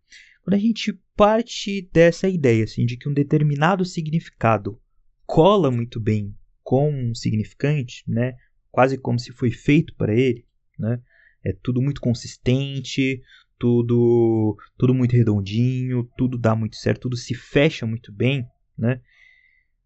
[0.42, 4.80] Quando a gente parte dessa ideia assim, de que um determinado significado
[5.26, 8.34] cola muito bem com um significante, né?
[8.70, 10.46] Quase como se foi feito para ele,
[10.78, 11.00] né?
[11.44, 13.22] É tudo muito consistente,
[13.60, 18.46] tudo tudo muito redondinho, tudo dá muito certo, tudo se fecha muito bem,
[18.76, 19.00] né?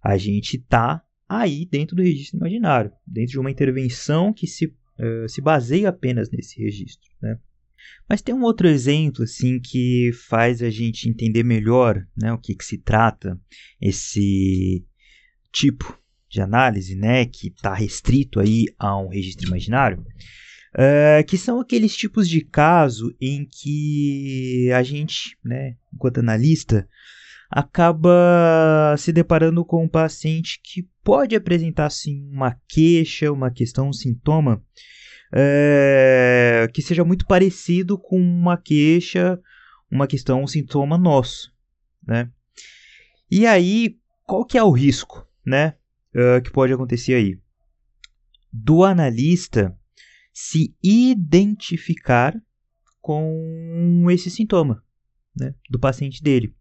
[0.01, 5.29] A gente tá aí dentro do registro imaginário, dentro de uma intervenção que se uh,
[5.29, 7.11] se baseia apenas nesse registro.
[7.21, 7.37] Né?
[8.09, 12.55] Mas tem um outro exemplo assim que faz a gente entender melhor né, o que,
[12.55, 13.41] que se trata
[13.81, 14.87] esse
[15.53, 20.05] tipo de análise, né, que está restrito aí a um registro imaginário,
[20.75, 26.89] uh, que são aqueles tipos de caso em que a gente, né, enquanto analista,
[27.51, 33.93] acaba se deparando com um paciente que pode apresentar sim uma queixa, uma questão, um
[33.93, 34.63] sintoma
[35.33, 39.39] é, que seja muito parecido com uma queixa,
[39.91, 41.53] uma questão, um sintoma nosso,
[42.07, 42.31] né?
[43.31, 45.75] E aí, qual que é o risco, né,
[46.15, 47.39] uh, que pode acontecer aí?
[48.53, 49.77] Do analista
[50.35, 52.35] se identificar
[53.01, 54.83] com esse sintoma
[55.37, 56.53] né, do paciente dele.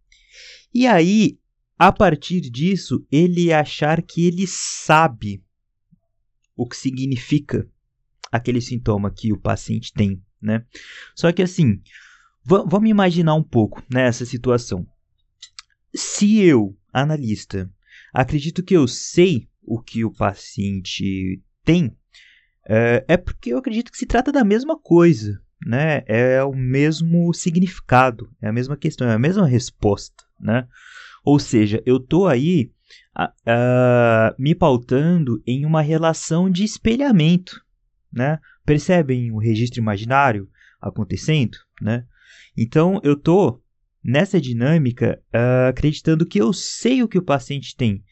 [0.72, 1.38] E aí,
[1.76, 5.42] a partir disso, ele achar que ele sabe
[6.56, 7.68] o que significa
[8.30, 10.64] aquele sintoma que o paciente tem, né?
[11.14, 11.82] Só que assim,
[12.44, 14.86] vamos imaginar um pouco nessa né, situação.
[15.94, 17.72] Se eu, analista,
[18.12, 21.96] acredito que eu sei o que o paciente tem,
[22.68, 26.02] é, é porque eu acredito que se trata da mesma coisa, né?
[26.06, 30.66] É o mesmo significado, é a mesma questão, é a mesma resposta, né?
[31.24, 32.70] Ou seja, eu tô aí
[34.38, 37.62] me pautando em uma relação de espelhamento,
[38.12, 38.38] né?
[38.64, 40.48] Percebem o registro imaginário
[40.80, 42.04] acontecendo, né?
[42.56, 43.60] Então eu tô
[44.02, 48.04] nessa dinâmica uh, acreditando que eu sei o que o paciente tem.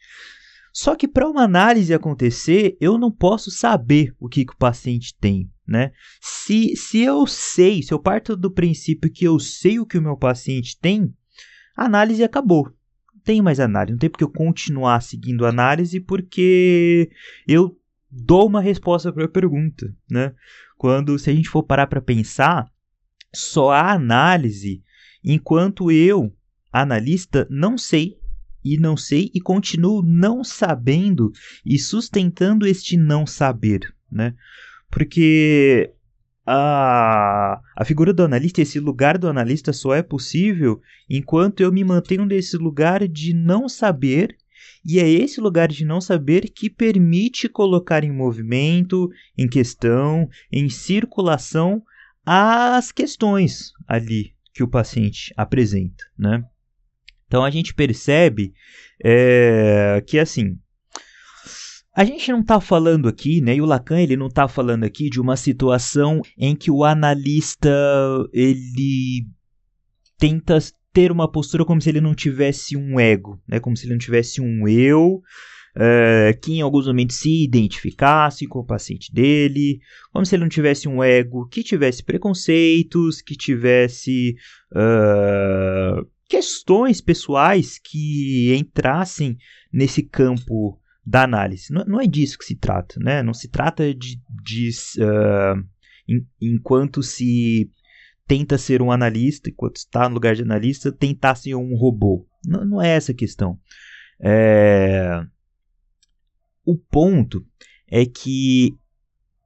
[0.73, 5.15] Só que para uma análise acontecer, eu não posso saber o que, que o paciente
[5.19, 5.91] tem, né?
[6.19, 10.01] Se, se eu sei, se eu parto do princípio que eu sei o que o
[10.01, 11.13] meu paciente tem,
[11.77, 12.73] a análise acabou.
[13.13, 17.11] Não tem mais análise, não tem porque eu continuar seguindo a análise, porque
[17.47, 17.77] eu
[18.09, 20.33] dou uma resposta para a pergunta, né?
[20.75, 22.65] Quando, se a gente for parar para pensar,
[23.31, 24.83] só há análise
[25.23, 26.35] enquanto eu,
[26.71, 28.17] analista, não sei
[28.63, 31.31] e não sei e continuo não sabendo
[31.65, 34.33] e sustentando este não saber, né?
[34.89, 35.91] Porque
[36.45, 41.83] a, a figura do analista, esse lugar do analista só é possível enquanto eu me
[41.83, 44.35] mantenho nesse lugar de não saber
[44.85, 50.69] e é esse lugar de não saber que permite colocar em movimento, em questão, em
[50.69, 51.81] circulação
[52.25, 56.45] as questões ali que o paciente apresenta, né?
[57.33, 58.53] Então a gente percebe
[59.03, 60.55] é, que assim
[61.95, 63.55] a gente não está falando aqui, né?
[63.55, 67.71] E o Lacan ele não está falando aqui de uma situação em que o analista
[68.31, 69.25] ele
[70.15, 70.59] tenta
[70.93, 73.59] ter uma postura como se ele não tivesse um ego, né?
[73.59, 75.19] Como se ele não tivesse um eu
[75.75, 79.79] uh, que em alguns momentos se identificasse com o paciente dele,
[80.11, 84.35] como se ele não tivesse um ego que tivesse preconceitos, que tivesse
[84.71, 89.37] uh, questões pessoais que entrassem
[89.71, 91.71] nesse campo da análise.
[91.71, 93.21] Não, não, é disso que se trata, né?
[93.21, 97.69] Não se trata de, de uh, enquanto se
[98.25, 102.27] tenta ser um analista, enquanto está no lugar de analista, tentar ser um robô.
[102.43, 103.59] Não, não é essa a questão.
[104.19, 105.23] É...
[106.65, 107.45] O ponto
[107.87, 108.75] é que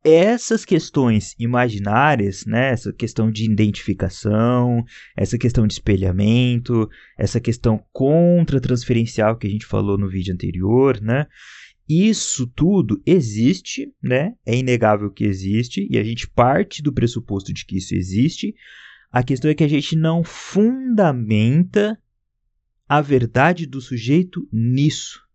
[0.08, 9.38] essas questões imaginárias, né, essa questão de identificação, essa questão de espelhamento, essa questão contra-transferencial
[9.38, 11.28] que a gente falou no vídeo anterior, né,
[11.90, 17.66] isso tudo existe, né, é inegável que existe e a gente parte do pressuposto de
[17.66, 18.56] que isso existe.
[19.12, 21.98] A questão é que a gente não fundamenta
[22.88, 25.27] a verdade do sujeito nisso.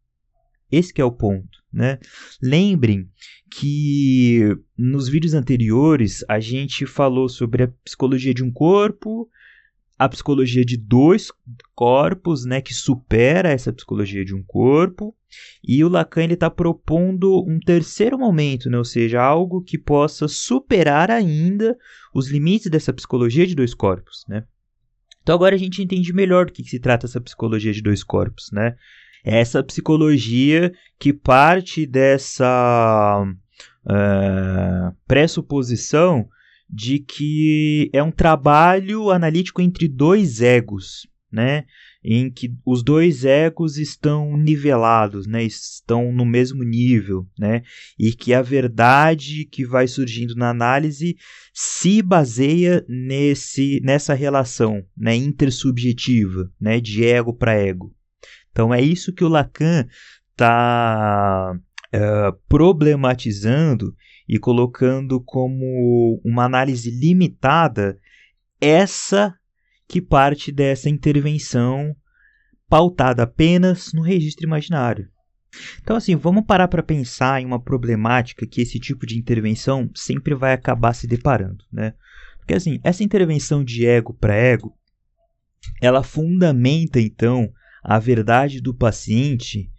[0.72, 1.62] Esse é o ponto.
[1.72, 1.98] Né?
[2.42, 3.08] Lembrem
[3.50, 9.28] que nos vídeos anteriores a gente falou sobre a psicologia de um corpo,
[9.98, 11.30] a psicologia de dois
[11.74, 15.14] corpos, né, que supera essa psicologia de um corpo,
[15.62, 21.10] e o Lacan está propondo um terceiro momento, né, ou seja, algo que possa superar
[21.10, 21.76] ainda
[22.12, 24.44] os limites dessa psicologia de dois corpos, né?
[25.22, 28.02] Então agora a gente entende melhor do que, que se trata essa psicologia de dois
[28.02, 28.74] corpos, né?
[29.24, 33.24] Essa psicologia que parte dessa
[33.84, 36.28] uh, pressuposição
[36.68, 41.64] de que é um trabalho analítico entre dois egos, né?
[42.04, 45.44] Em que os dois egos estão nivelados, né?
[45.44, 47.62] Estão no mesmo nível, né?
[47.98, 51.16] E que a verdade que vai surgindo na análise
[51.52, 55.14] se baseia nesse nessa relação, né?
[55.14, 56.80] Intersubjetiva, né?
[56.80, 57.94] De ego para ego.
[58.52, 59.86] Então é isso que o Lacan
[60.30, 61.60] está uh,
[61.92, 63.94] eh, problematizando
[64.28, 67.98] e colocando como uma análise limitada
[68.60, 69.34] essa
[69.88, 71.94] que parte dessa intervenção
[72.68, 75.10] pautada apenas no registro imaginário.
[75.82, 80.34] Então, assim, vamos parar para pensar em uma problemática que esse tipo de intervenção sempre
[80.34, 81.92] vai acabar se deparando, né?
[82.38, 84.74] Porque, assim, essa intervenção de ego para ego,
[85.80, 87.52] ela fundamenta, então,
[87.82, 89.70] a verdade do paciente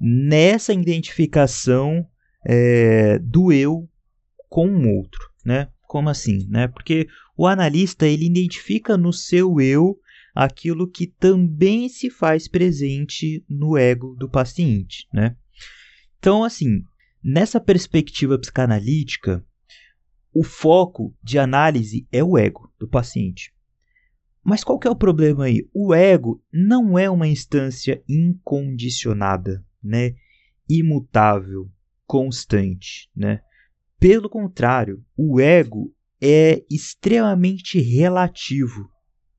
[0.00, 2.06] nessa identificação
[2.44, 3.88] é, do eu
[4.48, 5.68] com o outro, né?
[5.86, 6.66] Como assim, né?
[6.66, 9.98] Porque o analista ele identifica no seu eu
[10.34, 15.36] aquilo que também se faz presente no ego do paciente, né?
[16.18, 16.82] Então, assim,
[17.22, 19.44] nessa perspectiva psicanalítica,
[20.34, 23.52] o foco de análise é o ego do paciente.
[24.44, 25.68] Mas qual que é o problema aí?
[25.72, 30.14] O ego não é uma instância incondicionada, né?
[30.68, 31.70] imutável,
[32.06, 33.40] constante, né?
[33.98, 38.90] Pelo contrário, o ego é extremamente relativo,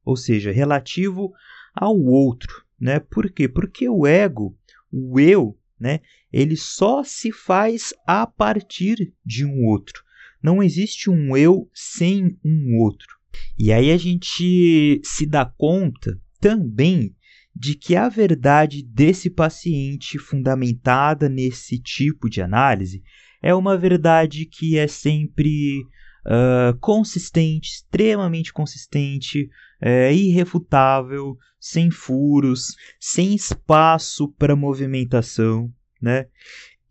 [0.06, 1.34] ou seja, relativo
[1.74, 2.99] ao outro, né?
[2.99, 3.47] Por quê?
[3.47, 4.58] Porque o ego,
[4.91, 5.99] o eu, né,
[6.32, 10.04] ele só se faz a partir de um outro.
[10.41, 13.18] Não existe um eu sem um outro.
[13.57, 17.15] E aí a gente se dá conta também
[17.55, 23.03] de que a verdade desse paciente, fundamentada nesse tipo de análise,
[23.41, 25.81] é uma verdade que é sempre
[26.25, 29.49] uh, consistente, extremamente consistente,
[29.81, 35.71] uh, irrefutável, sem furos, sem espaço para movimentação,
[36.01, 36.27] né?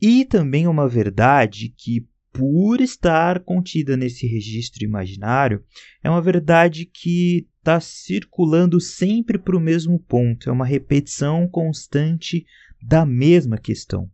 [0.00, 5.62] E também uma verdade que por estar contida nesse registro imaginário,
[6.02, 12.44] é uma verdade que está circulando sempre para o mesmo ponto, é uma repetição constante
[12.82, 14.10] da mesma questão.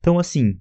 [0.00, 0.58] Então, assim,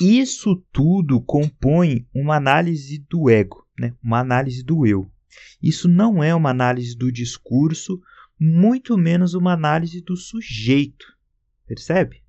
[0.00, 3.94] isso tudo compõe uma análise do ego, né?
[4.02, 5.10] uma análise do eu.
[5.62, 8.00] Isso não é uma análise do discurso,
[8.38, 11.06] muito menos uma análise do sujeito.
[11.66, 12.22] Percebe?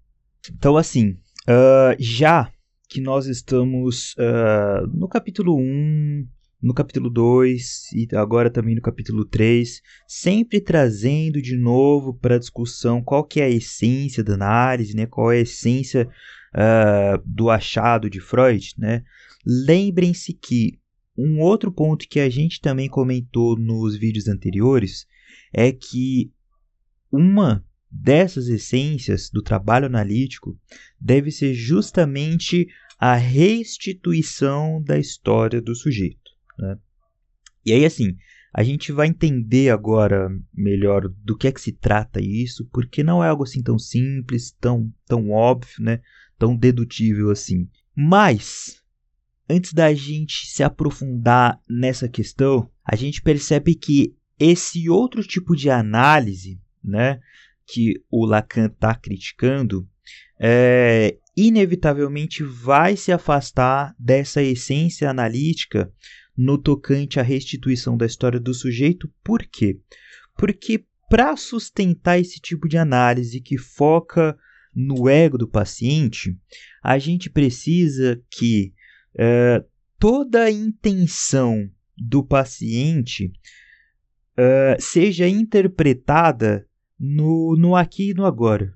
[0.51, 1.17] Então, assim,
[1.47, 2.52] uh, já
[2.93, 6.27] que nós estamos uh, no capítulo 1,
[6.61, 12.39] no capítulo 2 e agora também no capítulo 3, sempre trazendo de novo para a
[12.39, 15.07] discussão qual que é a essência da análise, né?
[15.07, 16.07] qual é a essência
[16.53, 18.75] uh, do achado de Freud.
[18.77, 19.03] Né?
[19.43, 20.79] Lembrem-se que
[21.17, 25.07] um outro ponto que a gente também comentou nos vídeos anteriores
[25.51, 26.31] é que
[27.11, 30.57] uma dessas essências do trabalho analítico
[30.99, 32.67] deve ser justamente
[33.03, 36.31] a restituição da história do sujeito.
[36.57, 36.77] Né?
[37.65, 38.15] E aí, assim,
[38.53, 43.21] a gente vai entender agora melhor do que é que se trata isso, porque não
[43.21, 45.99] é algo assim tão simples, tão, tão óbvio, né?
[46.39, 47.67] tão dedutível assim.
[47.93, 48.81] Mas,
[49.49, 55.69] antes da gente se aprofundar nessa questão, a gente percebe que esse outro tipo de
[55.69, 57.19] análise, né,
[57.67, 59.85] que o Lacan está criticando,
[60.39, 65.91] é, inevitavelmente vai se afastar dessa essência analítica
[66.36, 69.11] no tocante à restituição da história do sujeito.
[69.23, 69.79] Por quê?
[70.36, 74.38] Porque para sustentar esse tipo de análise que foca
[74.75, 76.36] no ego do paciente,
[76.84, 78.73] a gente precisa que
[79.15, 79.63] é,
[79.99, 83.31] toda a intenção do paciente
[84.38, 86.67] uh, seja interpretada
[86.99, 88.73] no, no aqui e no agora,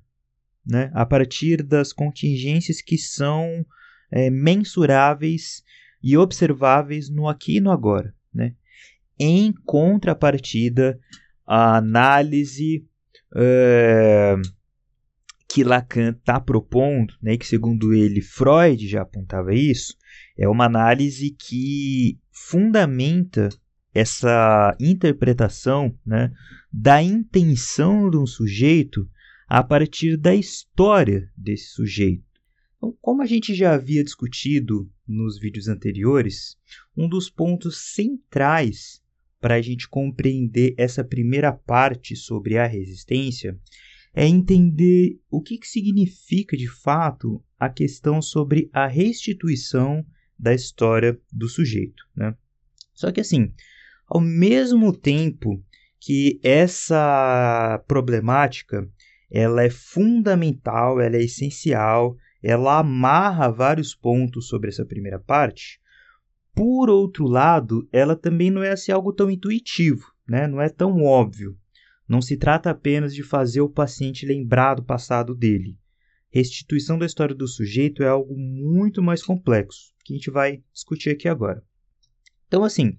[0.67, 0.91] né?
[0.93, 3.65] a partir das contingências que são
[4.11, 5.63] é, mensuráveis
[6.03, 8.13] e observáveis no aqui e no agora.
[8.33, 8.53] Né?
[9.17, 10.99] Em contrapartida,
[11.45, 12.85] a análise
[13.35, 14.35] é,
[15.47, 19.95] que Lacan está propondo, né, que segundo ele Freud já apontava isso,
[20.37, 23.49] é uma análise que fundamenta
[23.93, 26.31] essa interpretação né,
[26.71, 29.09] da intenção de um sujeito
[29.47, 32.23] a partir da história desse sujeito.
[32.77, 36.57] Então, como a gente já havia discutido nos vídeos anteriores,
[36.95, 39.01] um dos pontos centrais
[39.39, 43.57] para a gente compreender essa primeira parte sobre a resistência
[44.13, 50.05] é entender o que, que significa de fato a questão sobre a restituição
[50.37, 52.03] da história do sujeito.
[52.15, 52.35] Né?
[52.93, 53.53] Só que assim,
[54.07, 55.63] ao mesmo tempo
[55.99, 58.89] que essa problemática
[59.29, 65.79] ela é fundamental, ela é essencial, ela amarra vários pontos sobre essa primeira parte.
[66.53, 70.47] Por outro lado, ela também não é assim, algo tão intuitivo, né?
[70.47, 71.57] não é tão óbvio.
[72.07, 75.77] Não se trata apenas de fazer o paciente lembrar do passado dele.
[76.29, 81.09] Restituição da história do sujeito é algo muito mais complexo, que a gente vai discutir
[81.09, 81.63] aqui agora.
[82.47, 82.97] Então, assim,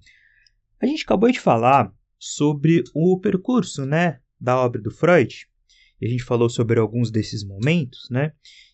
[0.79, 5.49] a gente acabou de falar sobre o percurso né, da obra do Freud,
[6.05, 8.33] a gente falou sobre alguns desses momentos, né?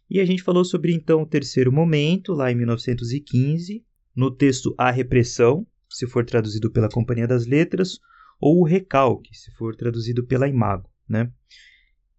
[0.09, 3.83] E a gente falou sobre então o terceiro momento, lá em 1915,
[4.15, 7.99] no texto A Repressão, se for traduzido pela Companhia das Letras,
[8.39, 11.31] ou o Recalque, se for traduzido pela Imago, né?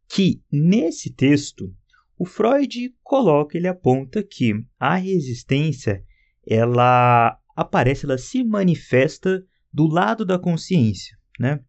[0.09, 1.73] Que nesse texto
[2.19, 6.03] o Freud coloca, ele aponta que a resistência
[6.47, 11.61] ela aparece, ela se manifesta do lado da consciência, né?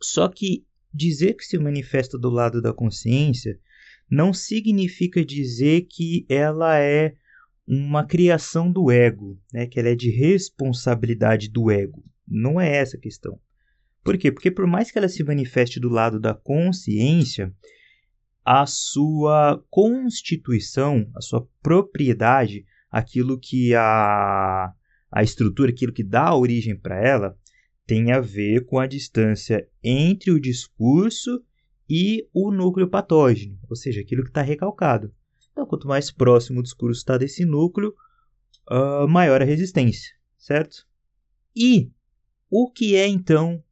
[0.00, 0.66] Só que
[0.96, 3.58] dizer que se manifesta do lado da consciência
[4.10, 7.14] não significa dizer que ela é
[7.66, 9.66] uma criação do ego, né?
[9.66, 12.02] que ela é de responsabilidade do ego.
[12.26, 13.38] Não é essa a questão.
[14.02, 14.30] Por quê?
[14.30, 17.52] Porque por mais que ela se manifeste do lado da consciência,
[18.44, 24.72] a sua constituição, a sua propriedade, aquilo que a,
[25.10, 27.36] a estrutura, aquilo que dá origem para ela,
[27.86, 31.42] tem a ver com a distância entre o discurso
[31.88, 35.14] e o núcleo patógeno, ou seja, aquilo que está recalcado.
[35.52, 37.94] Então, quanto mais próximo o discurso está desse núcleo,
[38.70, 40.86] uh, maior a resistência, certo?
[41.54, 41.90] E
[42.50, 43.62] o que é então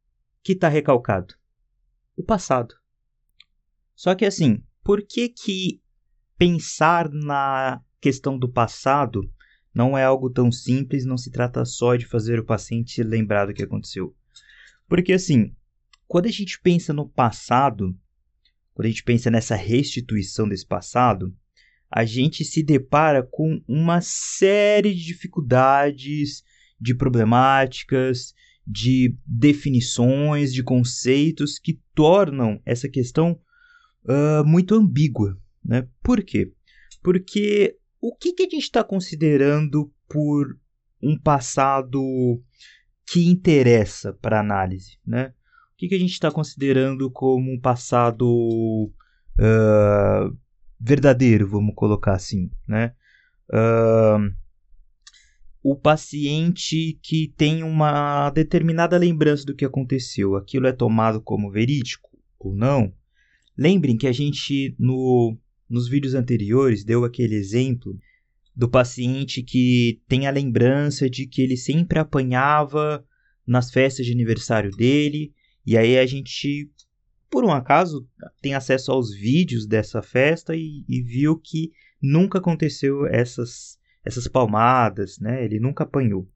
[0.41, 1.35] que está recalcado?
[2.15, 2.73] O passado.
[3.93, 5.81] Só que assim, por que que
[6.37, 9.29] pensar na questão do passado
[9.75, 13.53] não é algo tão simples, não se trata só de fazer o paciente lembrar do
[13.53, 14.15] que aconteceu?
[14.87, 15.53] Porque assim,
[16.07, 17.93] quando a gente pensa no passado,
[18.73, 21.35] quando a gente pensa nessa restituição desse passado,
[21.91, 26.41] a gente se depara com uma série de dificuldades,
[26.79, 28.33] de problemáticas,
[28.65, 33.39] de definições, de conceitos que tornam essa questão
[34.05, 35.37] uh, muito ambígua.
[35.63, 35.87] Né?
[36.01, 36.51] Por quê?
[37.03, 40.59] Porque o que, que a gente está considerando por
[41.01, 42.39] um passado
[43.03, 44.99] que interessa para análise?
[45.03, 45.33] Né?
[45.73, 48.91] O que, que a gente está considerando como um passado
[49.39, 50.37] uh,
[50.79, 52.51] verdadeiro, vamos colocar assim?
[52.67, 52.93] Né?
[53.49, 54.31] Uh,
[55.63, 62.11] o paciente que tem uma determinada lembrança do que aconteceu, aquilo é tomado como verídico
[62.37, 62.93] ou não?
[63.57, 65.35] Lembrem que a gente, no,
[65.69, 67.97] nos vídeos anteriores, deu aquele exemplo
[68.55, 73.05] do paciente que tem a lembrança de que ele sempre apanhava
[73.45, 75.33] nas festas de aniversário dele,
[75.65, 76.69] e aí a gente,
[77.29, 78.07] por um acaso,
[78.41, 85.17] tem acesso aos vídeos dessa festa e, e viu que nunca aconteceu essas essas palmadas,
[85.19, 85.43] né?
[85.43, 86.29] Ele nunca apanhou.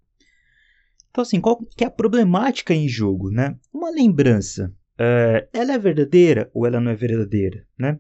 [1.12, 3.56] Então, assim, qual que é a problemática em jogo, né?
[3.72, 8.00] Uma lembrança, uh, ela é verdadeira ou ela não é verdadeira, né?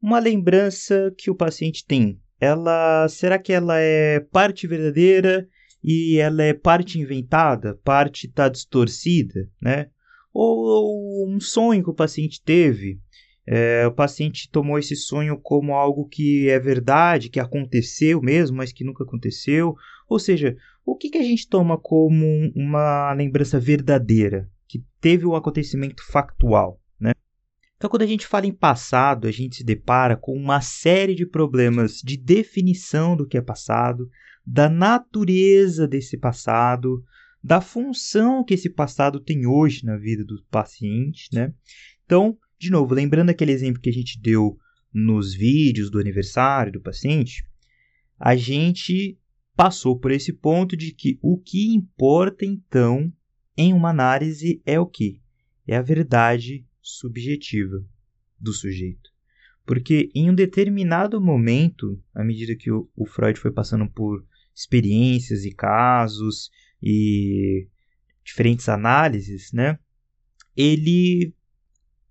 [0.00, 5.48] Uma lembrança que o paciente tem, ela, será que ela é parte verdadeira
[5.82, 9.88] e ela é parte inventada, parte está distorcida, né?
[10.32, 13.00] Ou, ou um sonho que o paciente teve,
[13.50, 18.72] é, o paciente tomou esse sonho como algo que é verdade, que aconteceu mesmo, mas
[18.72, 19.74] que nunca aconteceu.
[20.06, 22.24] Ou seja, o que, que a gente toma como
[22.54, 26.78] uma lembrança verdadeira, que teve um acontecimento factual?
[27.78, 31.24] Então, quando a gente fala em passado, a gente se depara com uma série de
[31.24, 34.10] problemas de definição do que é passado,
[34.44, 37.04] da natureza desse passado,
[37.42, 41.28] da função que esse passado tem hoje na vida do paciente.
[41.32, 41.54] Né?
[42.04, 44.58] Então, de novo, lembrando aquele exemplo que a gente deu
[44.92, 47.44] nos vídeos do aniversário do paciente,
[48.18, 49.16] a gente
[49.54, 53.12] passou por esse ponto de que o que importa então
[53.56, 55.20] em uma análise é o que?
[55.64, 57.84] É a verdade subjetiva
[58.38, 59.10] do sujeito.
[59.64, 64.24] Porque em um determinado momento, à medida que o, Freud foi passando por
[64.54, 66.50] experiências e casos
[66.82, 67.68] e
[68.24, 69.78] diferentes análises, né?
[70.56, 71.34] Ele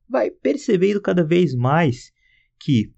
[0.07, 2.13] vai percebendo cada vez mais
[2.59, 2.93] que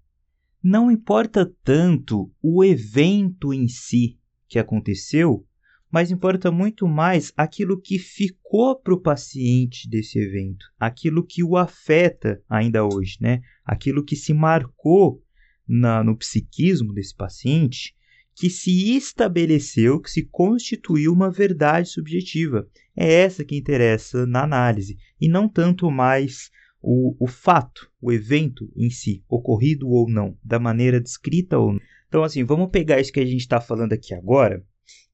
[0.62, 5.46] não importa tanto o evento em si que aconteceu,
[5.90, 11.56] mas importa muito mais aquilo que ficou para o paciente desse evento, aquilo que o
[11.56, 13.40] afeta ainda hoje, né?
[13.64, 15.22] aquilo que se marcou
[15.66, 17.94] na, no psiquismo desse paciente,
[18.34, 22.66] que se estabeleceu, que se constituiu uma verdade subjetiva.
[22.96, 28.70] É essa que interessa na análise, e não tanto mais o, o fato, o evento
[28.74, 31.80] em si, ocorrido ou não, da maneira descrita ou não.
[32.08, 34.64] Então, assim, vamos pegar isso que a gente está falando aqui agora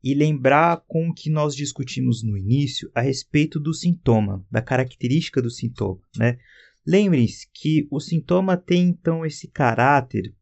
[0.02, 5.42] e lembrar com o que nós discutimos no início a respeito do sintoma, da característica
[5.42, 6.38] do sintoma, né?
[6.86, 10.32] Lembrem-se que o sintoma tem então esse caráter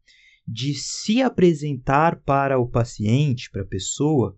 [0.47, 4.37] de se apresentar para o paciente, para a pessoa,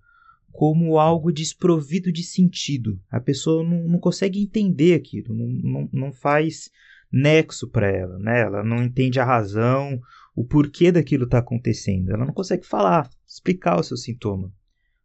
[0.52, 3.00] como algo desprovido de sentido.
[3.12, 6.72] A pessoa não, não consegue entender aquilo, não, não, não faz
[7.12, 8.42] nexo para ela, né?
[8.42, 10.00] Ela não entende a razão,
[10.36, 12.12] o porquê daquilo está acontecendo.
[12.12, 14.54] Ela não consegue falar, explicar o seu sintoma.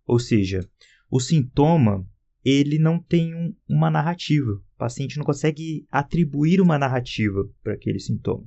[0.06, 0.68] Ou seja,
[1.10, 2.06] o sintoma
[2.44, 4.52] ele não tem um, uma narrativa.
[4.52, 8.44] O paciente não consegue atribuir uma narrativa para aquele sintoma.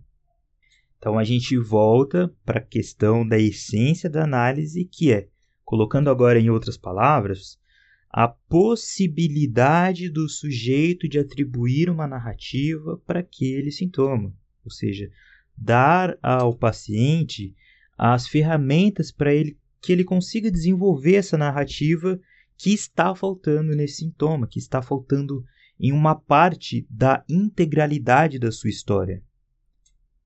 [0.98, 5.30] Então a gente volta para a questão da essência da análise, que é
[5.66, 7.60] Colocando agora em outras palavras,
[8.08, 14.32] a possibilidade do sujeito de atribuir uma narrativa para aquele sintoma,
[14.64, 15.10] ou seja,
[15.58, 17.56] dar ao paciente
[17.98, 22.20] as ferramentas para ele que ele consiga desenvolver essa narrativa
[22.58, 25.46] que está faltando nesse sintoma, que está faltando
[25.80, 29.22] em uma parte da integralidade da sua história.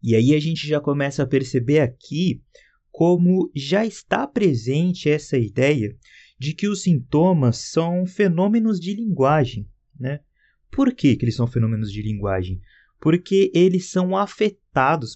[0.01, 2.41] E aí a gente já começa a perceber aqui
[2.89, 5.93] como já está presente essa ideia
[6.39, 9.67] de que os sintomas são fenômenos de linguagem.
[9.99, 10.21] Né?
[10.71, 12.61] Por que, que eles são fenômenos de linguagem?
[13.01, 14.68] Porque eles são afetados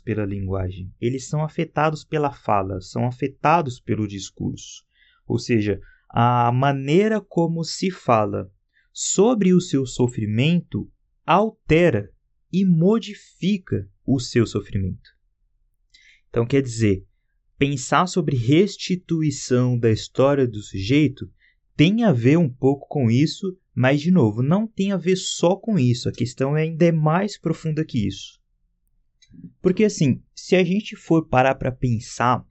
[0.04, 4.84] pela linguagem, eles são afetados pela fala, são afetados pelo discurso.
[5.26, 8.52] Ou seja, a maneira como se fala
[8.92, 10.92] sobre o seu sofrimento
[11.26, 12.12] altera
[12.52, 15.10] e modifica o seu sofrimento.
[16.30, 17.06] Então, quer dizer,
[17.58, 21.32] pensar sobre restituição da história do sujeito
[21.76, 25.56] tem a ver um pouco com isso, mas, de novo, não tem a ver só
[25.56, 26.10] com isso.
[26.10, 28.43] A questão é ainda é mais profunda que isso.
[29.62, 32.46] Porque, assim, se a gente for parar para pensar,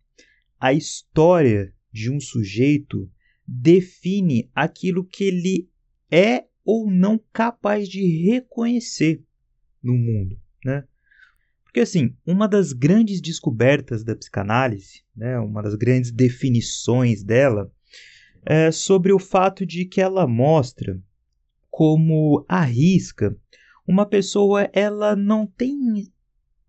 [0.59, 3.11] a história de um sujeito
[3.47, 5.69] define aquilo que ele
[6.11, 9.23] é ou não capaz de reconhecer
[9.83, 10.85] no mundo, né?
[11.65, 17.73] Porque assim, uma das grandes descobertas da psicanálise, né, uma das grandes definições dela,
[18.45, 21.03] é sobre o fato de que ela mostra
[21.71, 23.37] como arrisca
[23.87, 26.13] uma pessoa ela não tem,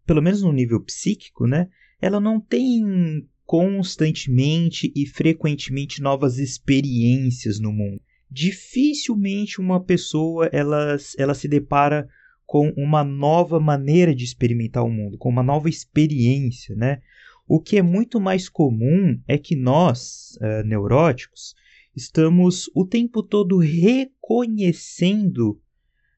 [0.05, 1.67] pelo menos no nível psíquico, né,
[2.01, 8.01] ela não tem constantemente e frequentemente novas experiências no mundo.
[8.29, 12.07] Dificilmente uma pessoa ela, ela se depara
[12.45, 17.01] com uma nova maneira de experimentar o mundo, com uma nova experiência, né?
[17.47, 21.55] O que é muito mais comum é que nós, uh, neuróticos,
[21.95, 25.59] estamos o tempo todo reconhecendo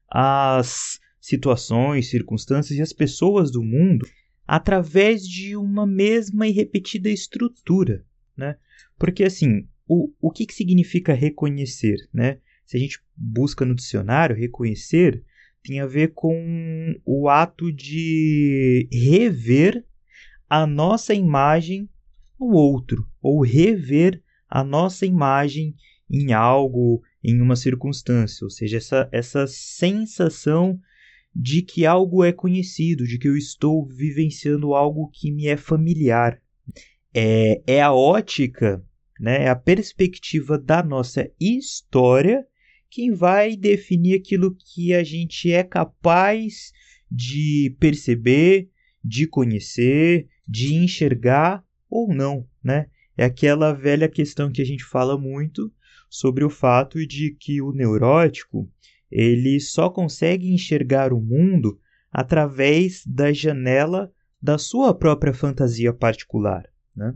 [0.08, 4.06] as situações, circunstâncias e as pessoas do mundo
[4.46, 8.04] através de uma mesma e repetida estrutura,
[8.36, 8.56] né?
[8.96, 12.38] Porque assim, o, o que, que significa reconhecer, né?
[12.64, 15.24] Se a gente busca no dicionário, reconhecer
[15.64, 19.84] tem a ver com o ato de rever
[20.48, 21.88] a nossa imagem
[22.38, 25.74] no outro, ou rever a nossa imagem
[26.08, 30.80] em algo, em uma circunstância, ou seja, essa, essa sensação
[31.38, 36.40] de que algo é conhecido, de que eu estou vivenciando algo que me é familiar.
[37.12, 38.82] É, é a ótica,
[39.20, 42.46] né, é a perspectiva da nossa história
[42.88, 46.72] quem vai definir aquilo que a gente é capaz
[47.10, 48.70] de perceber,
[49.04, 52.86] de conhecer, de enxergar ou não, né?
[53.16, 55.70] É aquela velha questão que a gente fala muito
[56.08, 58.70] sobre o fato de que o neurótico
[59.10, 61.78] ele só consegue enxergar o mundo
[62.10, 67.14] através da janela da sua própria fantasia particular, né?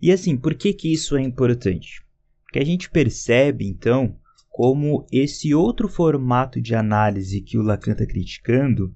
[0.00, 2.02] E assim, por que que isso é importante?
[2.44, 4.16] Porque a gente percebe então
[4.48, 8.94] como esse outro formato de análise que o Lacan está criticando,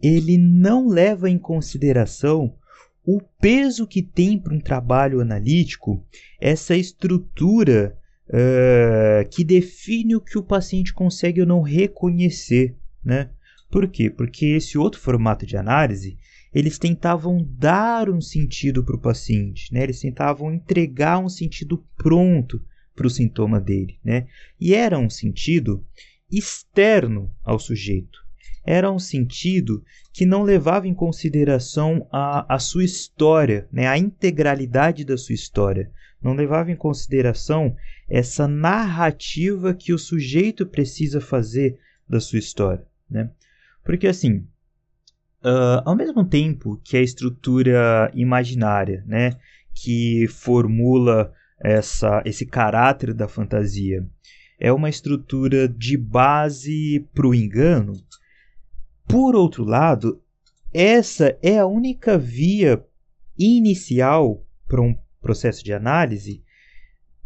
[0.00, 2.56] ele não leva em consideração
[3.04, 6.06] o peso que tem para um trabalho analítico
[6.40, 7.98] essa estrutura
[8.30, 12.74] uh, que define o que o paciente consegue ou não reconhecer,
[13.04, 13.30] né?
[13.70, 14.10] Por quê?
[14.10, 16.16] Porque esse outro formato de análise,
[16.52, 19.82] eles tentavam dar um sentido para o paciente, né?
[19.82, 22.60] Eles tentavam entregar um sentido pronto
[22.96, 24.26] para o sintoma dele, né?
[24.60, 25.84] E era um sentido
[26.30, 28.18] externo ao sujeito.
[28.64, 33.86] Era um sentido que não levava em consideração a, a sua história, né?
[33.86, 35.90] a integralidade da sua história.
[36.22, 37.74] Não levava em consideração
[38.10, 42.84] essa narrativa que o sujeito precisa fazer da sua história.
[43.08, 43.30] Né?
[43.84, 44.38] Porque, assim,
[45.44, 49.36] uh, ao mesmo tempo que a estrutura imaginária, né,
[49.72, 51.32] que formula
[51.62, 54.04] essa, esse caráter da fantasia
[54.58, 57.92] é uma estrutura de base para o engano.
[59.06, 60.20] Por outro lado,
[60.72, 62.84] essa é a única via
[63.38, 66.42] inicial para um processo de análise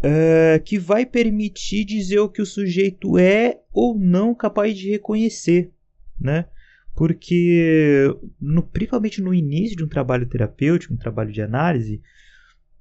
[0.04, 5.72] uh, que vai permitir dizer o que o sujeito é ou não capaz de reconhecer,
[6.20, 6.46] né?
[6.94, 12.00] Porque, no, principalmente no início de um trabalho terapêutico, um trabalho de análise,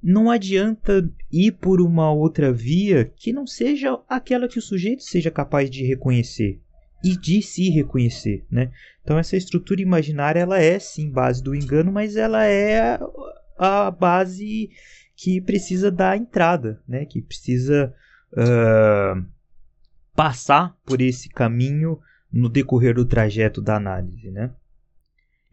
[0.01, 5.32] não adianta ir por uma outra via que não seja aquela que o sujeito seja
[5.32, 6.59] capaz de reconhecer
[7.03, 8.71] e de se reconhecer, né?
[9.01, 12.99] Então essa estrutura imaginária ela é sim base do engano, mas ela é
[13.57, 14.69] a base
[15.24, 17.05] que precisa dar entrada, né?
[17.05, 17.95] Que precisa
[18.34, 19.26] uh,
[20.13, 21.97] passar por esse caminho
[22.30, 24.53] no decorrer do trajeto da análise, né?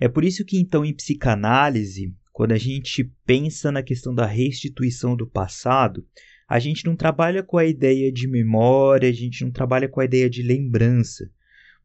[0.01, 5.15] É por isso que então em psicanálise quando a gente pensa na questão da restituição
[5.15, 6.05] do passado,
[6.49, 10.05] a gente não trabalha com a ideia de memória, a gente não trabalha com a
[10.05, 11.31] ideia de lembrança,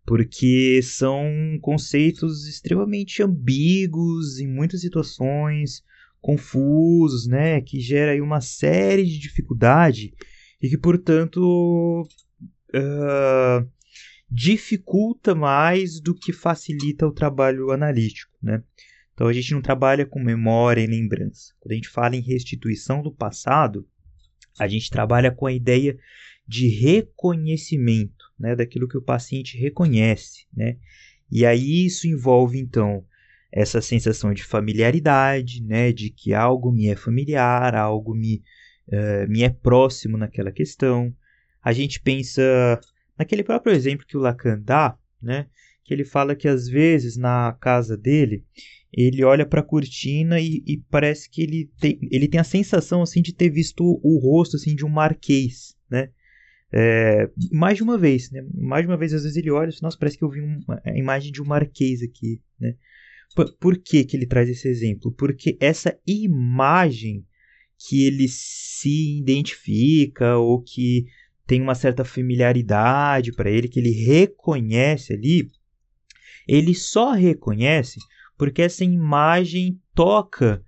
[0.04, 1.30] porque são
[1.62, 5.84] conceitos extremamente ambíguos em muitas situações,
[6.26, 10.12] confusos, né, que gera aí uma série de dificuldade
[10.60, 12.02] e que, portanto,
[12.74, 13.70] uh,
[14.28, 18.64] dificulta mais do que facilita o trabalho analítico, né?
[19.14, 21.54] Então a gente não trabalha com memória e lembrança.
[21.60, 23.88] Quando a gente fala em restituição do passado,
[24.58, 25.96] a gente trabalha com a ideia
[26.48, 30.80] de reconhecimento, né, daquilo que o paciente reconhece, né?
[31.32, 33.06] E aí isso envolve então
[33.56, 38.44] essa sensação de familiaridade, né, de que algo me é familiar, algo me,
[38.90, 41.16] uh, me é próximo naquela questão.
[41.64, 42.44] A gente pensa
[43.18, 45.48] naquele próprio exemplo que o Lacan dá, né,
[45.86, 48.44] que ele fala que às vezes na casa dele
[48.92, 53.02] ele olha para a cortina e, e, parece que ele tem, ele tem a sensação
[53.02, 56.10] assim de ter visto o rosto assim de um marquês, né?
[56.74, 58.46] É, mais de uma vez, né?
[58.54, 60.42] Mais de uma vez às vezes ele olha, e fala, nossa, parece que eu vi
[60.42, 62.76] uma, a imagem de um marquês aqui, né?
[63.60, 65.12] Por, que que ele traz esse exemplo?
[65.12, 67.26] Porque essa imagem
[67.78, 71.06] que ele se identifica ou que
[71.46, 75.52] tem uma certa familiaridade para ele, que ele reconhece ali,
[76.48, 78.00] ele só reconhece
[78.38, 80.64] porque essa imagem toca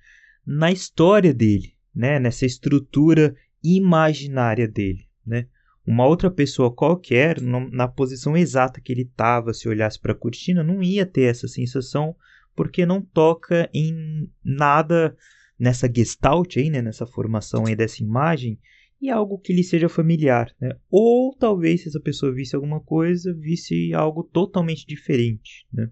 [0.45, 2.19] na história dele, né?
[2.19, 5.07] nessa estrutura imaginária dele.
[5.25, 5.47] Né?
[5.85, 10.63] Uma outra pessoa qualquer, na posição exata que ele estava, se olhasse para a cortina,
[10.63, 12.15] não ia ter essa sensação,
[12.57, 15.15] porque não toca em nada
[15.59, 16.81] nessa gestalt aí, né?
[16.81, 18.59] nessa formação aí dessa imagem,
[18.99, 20.51] e algo que lhe seja familiar.
[20.59, 20.75] Né?
[20.89, 25.67] Ou talvez, se essa pessoa visse alguma coisa, visse algo totalmente diferente.
[25.71, 25.87] Né?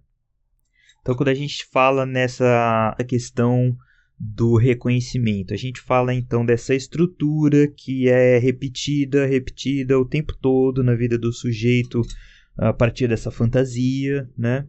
[1.02, 3.78] Então, quando a gente fala nessa questão
[4.18, 10.84] do reconhecimento, a gente fala então dessa estrutura que é repetida, repetida o tempo todo
[10.84, 12.02] na vida do sujeito
[12.58, 14.68] a partir dessa fantasia, né?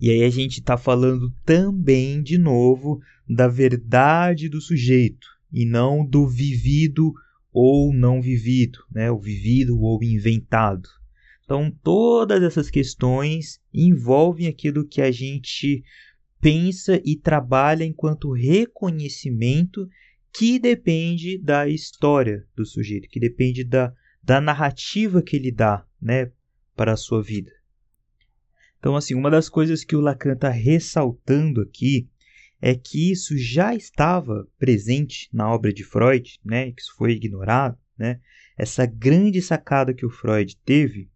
[0.00, 6.06] E aí a gente está falando também, de novo, da verdade do sujeito e não
[6.06, 7.12] do vivido
[7.52, 9.10] ou não vivido, né?
[9.10, 10.88] O vivido ou inventado.
[11.44, 15.82] Então, todas essas questões envolvem aquilo que a gente
[16.40, 19.86] pensa e trabalha enquanto reconhecimento
[20.32, 23.92] que depende da história do sujeito, que depende da,
[24.22, 26.30] da narrativa que ele dá né,
[26.74, 27.50] para a sua vida.
[28.80, 32.08] Então, assim, uma das coisas que o Lacan está ressaltando aqui
[32.62, 37.78] é que isso já estava presente na obra de Freud, né, que isso foi ignorado,
[37.96, 38.20] né,
[38.56, 41.10] essa grande sacada que o Freud teve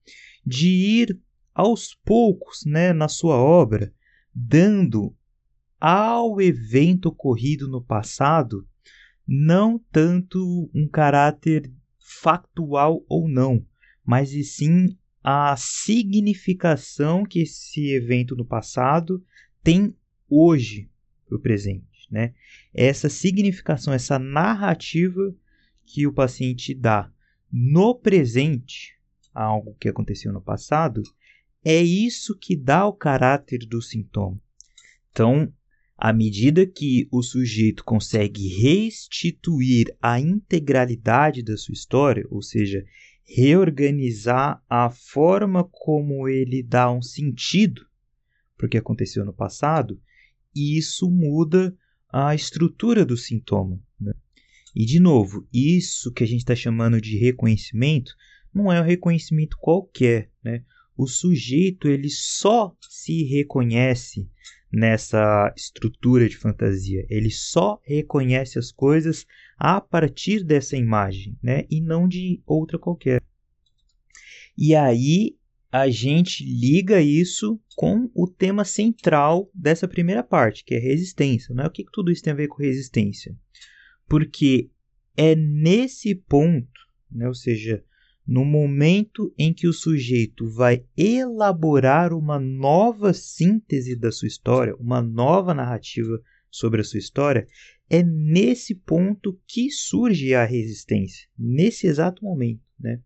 [0.45, 1.19] de ir
[1.55, 3.93] aos poucos né, na sua obra,
[4.35, 5.17] dando
[5.81, 8.67] ao evento ocorrido no passado
[9.27, 13.65] não tanto um caráter factual ou não,
[14.05, 19.25] mas e sim a significação que esse evento no passado
[19.63, 19.97] tem
[20.29, 20.91] hoje
[21.27, 22.07] para o presente.
[22.11, 22.35] Né?
[22.75, 25.35] Essa significação, essa narrativa
[25.87, 27.11] que o paciente dá
[27.51, 28.99] no presente
[29.35, 31.03] a algo que aconteceu no passado,
[31.65, 34.39] é isso que dá o caráter do sintoma.
[35.11, 35.51] Então,
[35.97, 42.85] à medida que o sujeito consegue restituir a integralidade da sua história, ou seja,
[43.25, 47.87] reorganizar a forma como ele dá um sentido
[48.57, 50.01] para o que aconteceu no passado,
[50.55, 51.77] isso muda
[52.13, 53.83] a estrutura do sintoma.
[54.01, 54.13] Né?
[54.75, 58.15] E, de novo, isso que a gente está chamando de reconhecimento
[58.53, 60.31] não é um reconhecimento qualquer.
[60.43, 60.65] Né?
[60.97, 64.29] O sujeito ele só se reconhece
[64.75, 67.07] nessa estrutura de fantasia.
[67.09, 71.65] Ele só reconhece as coisas a partir dessa imagem, né?
[71.71, 73.23] E não de outra qualquer.
[74.57, 75.37] E aí
[75.71, 81.55] a gente liga isso com o tema central dessa primeira parte, que é resistência.
[81.55, 81.67] Né?
[81.67, 83.37] O que, que tudo isso tem a ver com resistência?
[84.09, 84.71] porque
[85.17, 86.69] é nesse ponto,
[87.11, 87.83] né, ou seja,
[88.27, 95.03] no momento em que o sujeito vai elaborar uma nova síntese da sua história, uma
[95.03, 96.21] nova narrativa
[96.51, 97.47] sobre a sua história,
[97.91, 103.01] é nesse ponto que surge a resistência, nesse exato momento, né?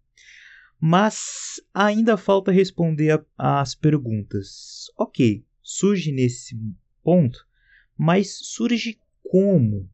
[0.81, 4.87] Mas ainda falta responder às perguntas.
[4.97, 6.57] Ok, surge nesse
[7.03, 7.45] ponto,
[7.97, 9.91] mas surge como?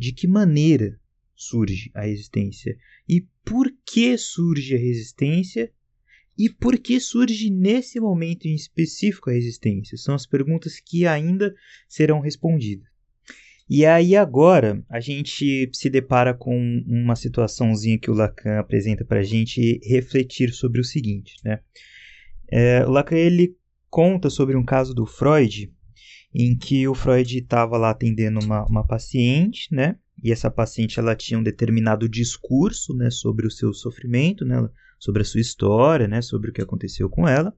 [0.00, 0.99] de que maneira
[1.40, 2.76] surge a resistência
[3.08, 5.72] e por que surge a resistência
[6.36, 9.96] e por que surge nesse momento em específico a resistência?
[9.96, 11.54] São as perguntas que ainda
[11.88, 12.86] serão respondidas.
[13.68, 19.20] E aí agora a gente se depara com uma situaçãozinha que o Lacan apresenta para
[19.20, 21.60] a gente refletir sobre o seguinte, né?
[22.52, 23.56] É, o Lacan ele
[23.88, 25.72] conta sobre um caso do Freud
[26.34, 29.96] em que o Freud estava lá atendendo uma, uma paciente, né?
[30.22, 34.68] E essa paciente ela tinha um determinado discurso, né, sobre o seu sofrimento, né,
[34.98, 37.54] sobre a sua história, né, sobre o que aconteceu com ela.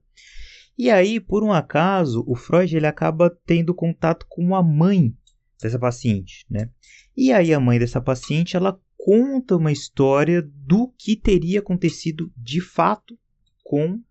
[0.77, 5.13] E aí, por um acaso, o Freud ele acaba tendo contato com a mãe
[5.61, 6.69] dessa paciente, né?
[7.15, 12.59] E aí a mãe dessa paciente, ela conta uma história do que teria acontecido de
[12.59, 13.17] fato
[13.61, 14.01] com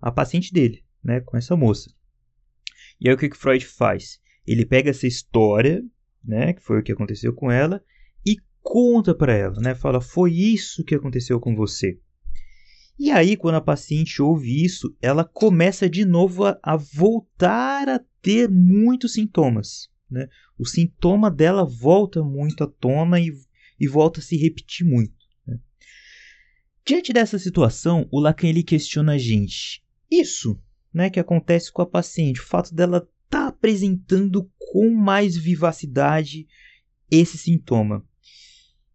[0.00, 1.90] a paciente dele, né, com essa moça.
[3.00, 4.20] E aí o que que Freud faz?
[4.46, 5.84] Ele pega essa história,
[6.24, 7.82] né, que foi o que aconteceu com ela
[8.26, 9.74] e conta para ela, né?
[9.74, 11.98] Fala: "Foi isso que aconteceu com você".
[12.98, 18.00] E aí, quando a paciente ouve isso, ela começa de novo a, a voltar a
[18.20, 19.88] ter muitos sintomas.
[20.10, 20.28] Né?
[20.58, 23.32] O sintoma dela volta muito à tona e,
[23.78, 25.14] e volta a se repetir muito.
[25.46, 25.60] Né?
[26.84, 29.80] Diante dessa situação, o Lacan ele questiona a gente.
[30.10, 30.60] Isso
[30.92, 36.46] né, que acontece com a paciente, o fato dela estar tá apresentando com mais vivacidade
[37.10, 38.04] esse sintoma.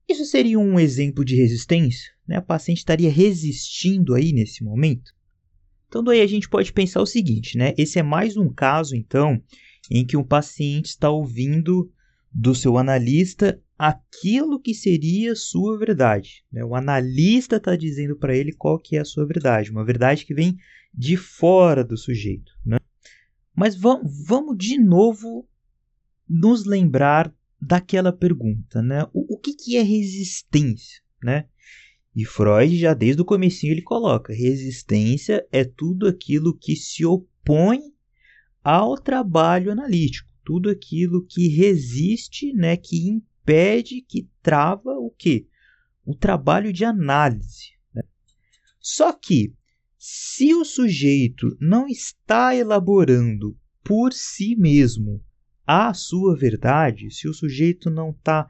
[0.07, 2.11] Isso seria um exemplo de resistência?
[2.27, 2.37] Né?
[2.37, 5.13] A paciente estaria resistindo aí nesse momento?
[5.87, 7.73] Então, daí a gente pode pensar o seguinte, né?
[7.77, 9.39] Esse é mais um caso, então,
[9.91, 11.91] em que um paciente está ouvindo
[12.33, 16.43] do seu analista aquilo que seria sua verdade.
[16.51, 16.63] Né?
[16.63, 20.33] O analista está dizendo para ele qual que é a sua verdade, uma verdade que
[20.33, 20.57] vem
[20.93, 22.51] de fora do sujeito.
[22.65, 22.77] Né?
[23.55, 25.47] Mas vamos, de novo
[26.27, 29.03] nos lembrar daquela pergunta, né?
[29.13, 31.47] O, o que, que é resistência, né?
[32.15, 37.79] E Freud já desde o comecinho ele coloca, resistência é tudo aquilo que se opõe
[38.63, 45.47] ao trabalho analítico, tudo aquilo que resiste, né, que impede, que trava o quê?
[46.05, 47.71] O trabalho de análise.
[47.93, 48.03] Né?
[48.79, 49.53] Só que
[50.05, 55.23] se o sujeito não está elaborando por si mesmo
[55.65, 58.45] a sua verdade, se o sujeito não está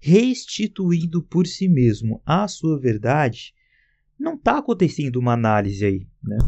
[0.00, 3.54] restituindo por si mesmo a sua verdade,
[4.18, 6.08] não está acontecendo uma análise aí.
[6.20, 6.38] Né?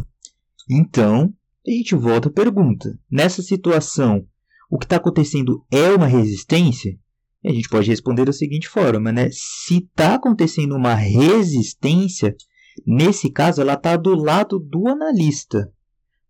[0.68, 1.32] Então,
[1.64, 4.26] a gente volta à pergunta: nessa situação,
[4.68, 6.98] o que está acontecendo é uma resistência?
[7.44, 9.28] A gente pode responder da seguinte forma, né?
[9.30, 12.34] Se está acontecendo uma resistência,
[12.86, 15.72] nesse caso ela está do lado do analista,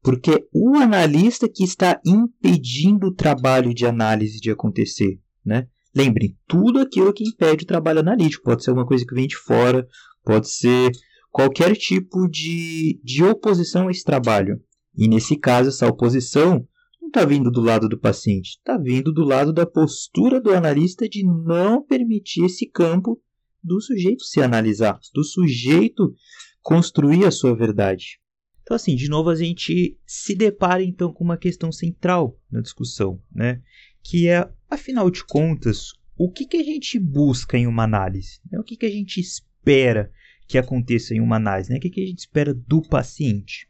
[0.03, 5.67] porque o analista que está impedindo o trabalho de análise de acontecer, né?
[5.95, 9.37] Lembre, tudo aquilo que impede o trabalho analítico pode ser alguma coisa que vem de
[9.37, 9.87] fora,
[10.25, 10.91] pode ser
[11.31, 14.61] qualquer tipo de, de oposição a esse trabalho.
[14.97, 16.67] E nesse caso, essa oposição
[17.01, 21.09] não está vindo do lado do paciente, está vindo do lado da postura do analista
[21.09, 23.21] de não permitir esse campo
[23.63, 26.15] do sujeito se analisar, do sujeito
[26.63, 28.21] construir a sua verdade.
[28.63, 33.19] Então, assim, de novo, a gente se depara então com uma questão central na discussão,
[33.35, 33.63] né?
[34.03, 38.41] Que é, afinal de contas, o que, que a gente busca em uma análise?
[38.51, 38.59] Né?
[38.59, 40.11] O que, que a gente espera
[40.47, 41.71] que aconteça em uma análise?
[41.71, 41.79] Né?
[41.79, 43.68] O que, que a gente espera do paciente?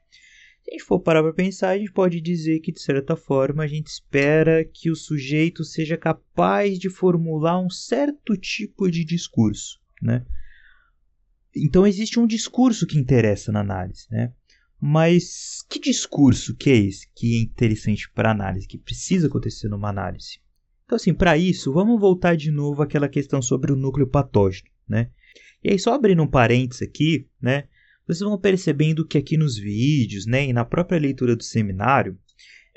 [0.68, 3.64] Se a gente for parar para pensar, a gente pode dizer que, de certa forma,
[3.64, 9.80] a gente espera que o sujeito seja capaz de formular um certo tipo de discurso,
[10.02, 10.26] né?
[11.56, 14.34] Então existe um discurso que interessa na análise, né?
[14.78, 19.88] Mas que discurso que é esse que é interessante para análise, que precisa acontecer numa
[19.88, 20.38] análise?
[20.84, 25.10] Então assim, para isso, vamos voltar de novo àquela questão sobre o núcleo patógeno, né?
[25.64, 27.66] E aí só abrindo um parênteses aqui, né?
[28.08, 32.18] Vocês vão percebendo que aqui nos vídeos, né, e na própria leitura do seminário,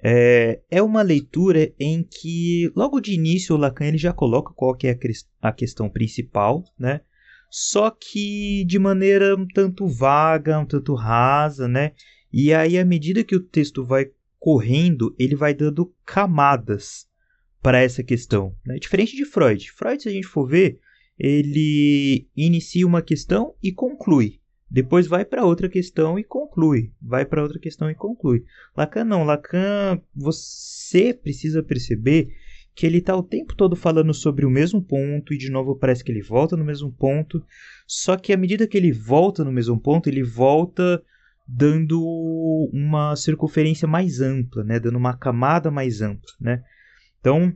[0.04, 4.76] é, é uma leitura em que, logo de início, o Lacan ele já coloca qual
[4.76, 5.00] que é
[5.42, 7.02] a, questão principal, né?
[7.50, 11.92] Só que de maneira um tanto vaga, um tanto rasa, né?
[12.34, 14.08] E aí, à medida que o texto vai
[14.40, 17.06] correndo, ele vai dando camadas
[17.62, 18.56] para essa questão.
[18.66, 18.80] Né?
[18.80, 19.72] Diferente de Freud.
[19.72, 20.80] Freud, se a gente for ver,
[21.20, 24.41] ele inicia uma questão e conclui.
[24.72, 26.94] Depois vai para outra questão e conclui.
[27.02, 28.46] Vai para outra questão e conclui.
[28.76, 29.26] Lacan não.
[29.26, 32.30] Lacan, você precisa perceber
[32.74, 36.02] que ele está o tempo todo falando sobre o mesmo ponto e de novo parece
[36.06, 37.44] que ele volta no mesmo ponto.
[37.86, 41.04] Só que à medida que ele volta no mesmo ponto, ele volta
[41.46, 42.00] dando
[42.72, 44.80] uma circunferência mais ampla, né?
[44.80, 46.64] Dando uma camada mais ampla, né?
[47.20, 47.54] Então,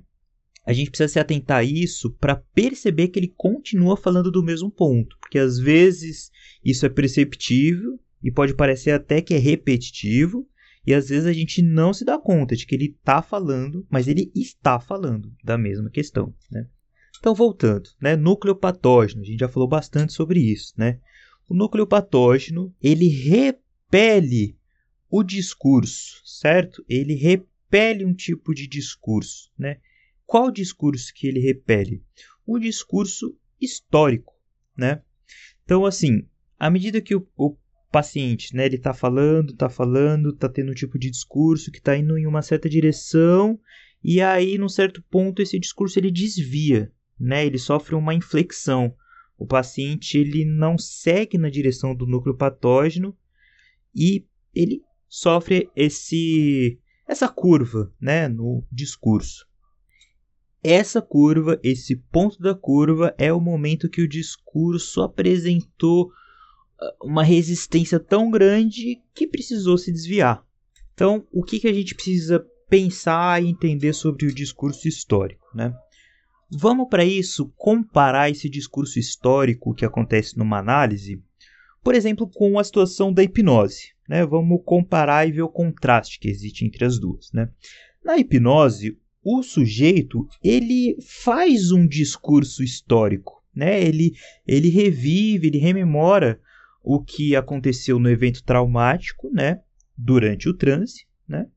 [0.66, 4.72] a gente precisa se atentar a isso para perceber que ele continua falando do mesmo
[4.72, 6.32] ponto, porque às vezes
[6.64, 10.48] isso é perceptível e pode parecer até que é repetitivo,
[10.86, 14.08] e às vezes a gente não se dá conta de que ele está falando, mas
[14.08, 16.34] ele está falando da mesma questão.
[16.52, 16.68] Né?
[17.20, 18.16] Então, voltando, né?
[18.16, 21.00] Núcleo patógeno, a gente já falou bastante sobre isso, né?
[21.48, 24.58] O núcleo patógeno, ele repele
[25.10, 26.84] o discurso, certo?
[26.90, 29.78] Ele repele um tipo de discurso, né?
[30.26, 32.04] Qual discurso que ele repele?
[32.46, 34.34] O discurso histórico,
[34.78, 35.02] né?
[35.64, 36.28] Então, assim,
[36.60, 37.58] à medida que o, o
[37.92, 41.96] paciente, né, ele está falando, está falando, está tendo um tipo de discurso que está
[41.96, 43.60] indo em uma certa direção,
[44.04, 47.44] e aí, num certo ponto, esse discurso ele desvia, né?
[47.44, 48.94] Ele sofre uma inflexão.
[49.38, 53.18] O paciente ele não segue na direção do núcleo patógeno
[53.96, 59.48] e ele sofre esse essa curva, né, no discurso.
[60.68, 66.12] Essa curva, esse ponto da curva é o momento que o discurso apresentou
[66.82, 70.44] ah, uma resistência tão grande que precisou se desviar.
[70.96, 75.72] Então, o que, que a gente precisa pensar e entender sobre o discurso histórico, né?
[76.50, 81.22] Vamos para isso comparar esse discurso histórico que acontece numa análise,
[81.84, 83.94] por exemplo, com a situação da hipnose.
[84.10, 84.26] Né?
[84.26, 87.32] Vamos comparar e ver o contraste que existe entre as duas.
[87.32, 87.52] Né?
[88.04, 93.84] Na hipnose, o sujeito ele faz um discurso histórico, né?
[93.84, 94.14] ele,
[94.46, 96.40] ele revive, ele rememora
[96.84, 99.62] o que aconteceu no evento traumático né?
[99.98, 101.08] durante o transe.
[101.28, 101.48] Né?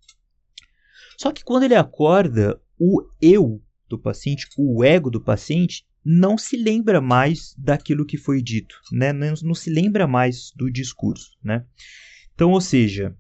[1.19, 6.57] Só que quando ele acorda, o eu do paciente, o ego do paciente, não se
[6.57, 9.13] lembra mais daquilo que foi dito, né?
[9.13, 11.37] não, não se lembra mais do discurso.
[11.45, 11.67] Né?
[12.33, 13.15] Então, ou seja,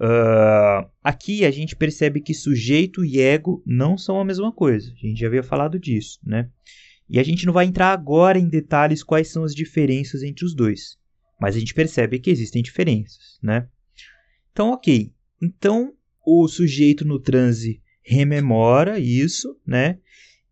[0.00, 4.92] uh, aqui a gente percebe que sujeito e ego não são a mesma coisa.
[4.92, 6.18] A gente já havia falado disso.
[6.24, 6.48] Né?
[7.08, 10.54] E a gente não vai entrar agora em detalhes quais são as diferenças entre os
[10.54, 10.98] dois.
[11.40, 13.38] Mas a gente percebe que existem diferenças.
[13.42, 13.68] Né?
[14.52, 15.12] Então, ok.
[15.40, 15.94] Então,
[16.26, 19.98] o sujeito no transe rememora isso, né?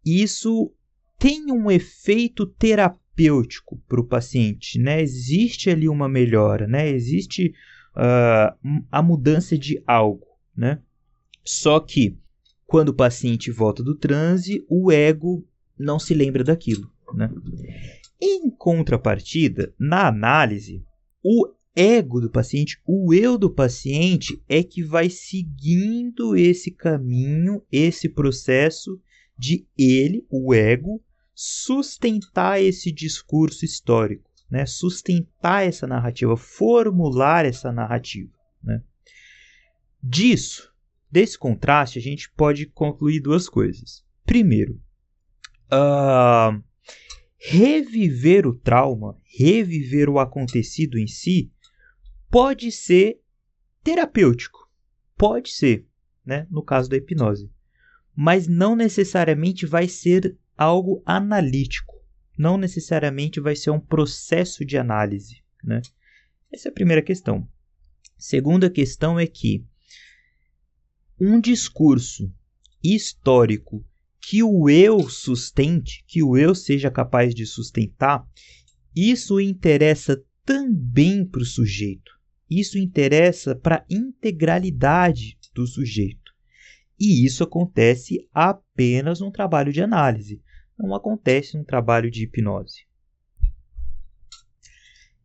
[0.05, 0.73] Isso
[1.19, 5.03] tem um efeito terapêutico para o paciente, né?
[5.03, 6.89] Existe ali uma melhora, né?
[6.89, 7.53] Existe
[7.97, 10.27] uh, a mudança de algo,
[10.57, 10.81] né?
[11.45, 12.19] Só que
[12.67, 15.47] quando o paciente volta do transe, o ego
[15.79, 17.31] não se lembra daquilo, né?
[18.21, 20.85] Em contrapartida, na análise,
[21.23, 28.09] o ego do paciente, o eu do paciente é que vai seguindo esse caminho, esse
[28.09, 28.99] processo
[29.39, 31.03] de ele, o ego,
[31.35, 34.67] sustentar esse discurso histórico, né?
[34.67, 38.33] sustentar essa narrativa, formular essa narrativa.
[38.63, 38.83] Né?
[40.03, 40.73] Disso,
[41.11, 44.05] desse contraste, a gente pode concluir duas coisas.
[44.25, 44.81] Primeiro,
[45.73, 46.63] uh,
[47.39, 51.53] reviver o trauma, reviver o acontecido em si,
[52.31, 53.21] pode ser
[53.83, 54.69] terapêutico.
[55.17, 55.87] Pode ser,
[56.25, 56.47] né?
[56.51, 57.51] No caso da hipnose.
[58.15, 61.96] Mas não necessariamente vai ser algo analítico.
[62.37, 65.81] Não necessariamente vai ser um processo de análise, né?
[66.53, 67.49] Essa é a primeira questão.
[68.19, 69.65] Segunda questão é que
[71.21, 72.33] um discurso
[72.83, 73.85] histórico
[74.21, 78.27] que o eu sustente, que o eu seja capaz de sustentar,
[78.95, 82.11] isso interessa também para o sujeito.
[82.49, 86.33] Isso interessa para a integralidade do sujeito.
[86.99, 90.43] E isso acontece apenas num trabalho de análise,
[90.79, 92.87] não acontece num trabalho de hipnose.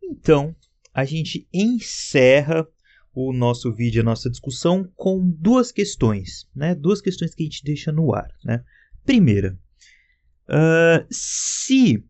[0.03, 0.55] Então,
[0.93, 2.67] a gente encerra
[3.13, 6.73] o nosso vídeo, a nossa discussão, com duas questões, né?
[6.75, 8.63] Duas questões que a gente deixa no ar, né?
[9.05, 9.57] Primeira,
[10.47, 12.03] uh, se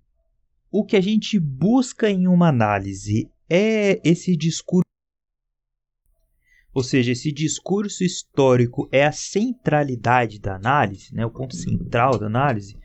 [0.72, 4.91] o que a gente busca em uma análise é esse discurso
[6.74, 12.28] ou seja, esse discurso histórico é a centralidade da análise, né, o ponto central da
[12.28, 12.78] análise.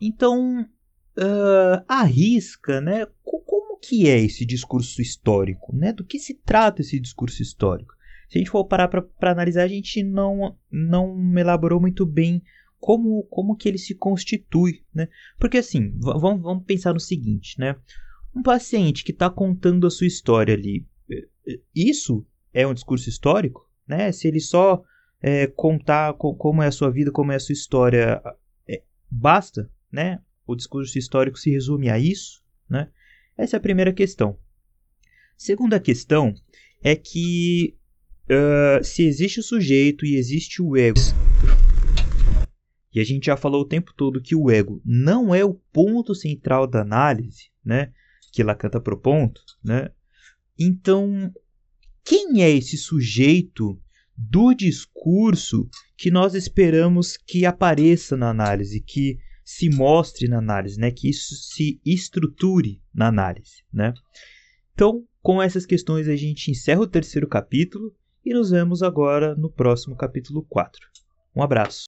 [0.00, 6.80] Então, uh, arrisca, né, como que é esse discurso histórico, né, do que se trata
[6.80, 7.94] esse discurso histórico.
[8.28, 12.42] Se a gente for parar para analisar, a gente não, não elaborou muito bem
[12.78, 15.08] como, como que ele se constitui, né?
[15.38, 17.74] Porque assim, vamos, vamos pensar no seguinte, né?
[18.34, 23.08] Um paciente que está contando a sua história ali, eh, eh, isso é um discurso
[23.08, 24.12] histórico, né?
[24.12, 24.82] Se ele só
[25.20, 28.22] é, contar co como é a sua vida, como é a sua história,
[28.66, 30.20] é, basta, né?
[30.46, 32.88] O discurso histórico se resume a isso, né?
[33.36, 34.36] Essa é a primeira questão.
[35.36, 36.34] Segunda questão
[36.82, 37.76] é que
[38.24, 40.98] uh, se existe o sujeito e existe o ego,
[42.94, 46.14] e a gente já falou o tempo todo que o ego não é o ponto
[46.14, 47.92] central da análise, né?
[48.32, 49.90] Que Lacan está propondo, né?
[50.58, 51.32] Então,
[52.04, 53.80] quem é esse sujeito
[54.16, 60.90] do discurso que nós esperamos que apareça na análise, que se mostre na análise, né?
[60.90, 63.94] Que isso se estruture na análise, né?
[64.74, 67.94] Então, com essas questões a gente encerra o terceiro capítulo
[68.24, 70.80] e nos vemos agora no próximo capítulo 4.
[71.34, 71.87] Um abraço.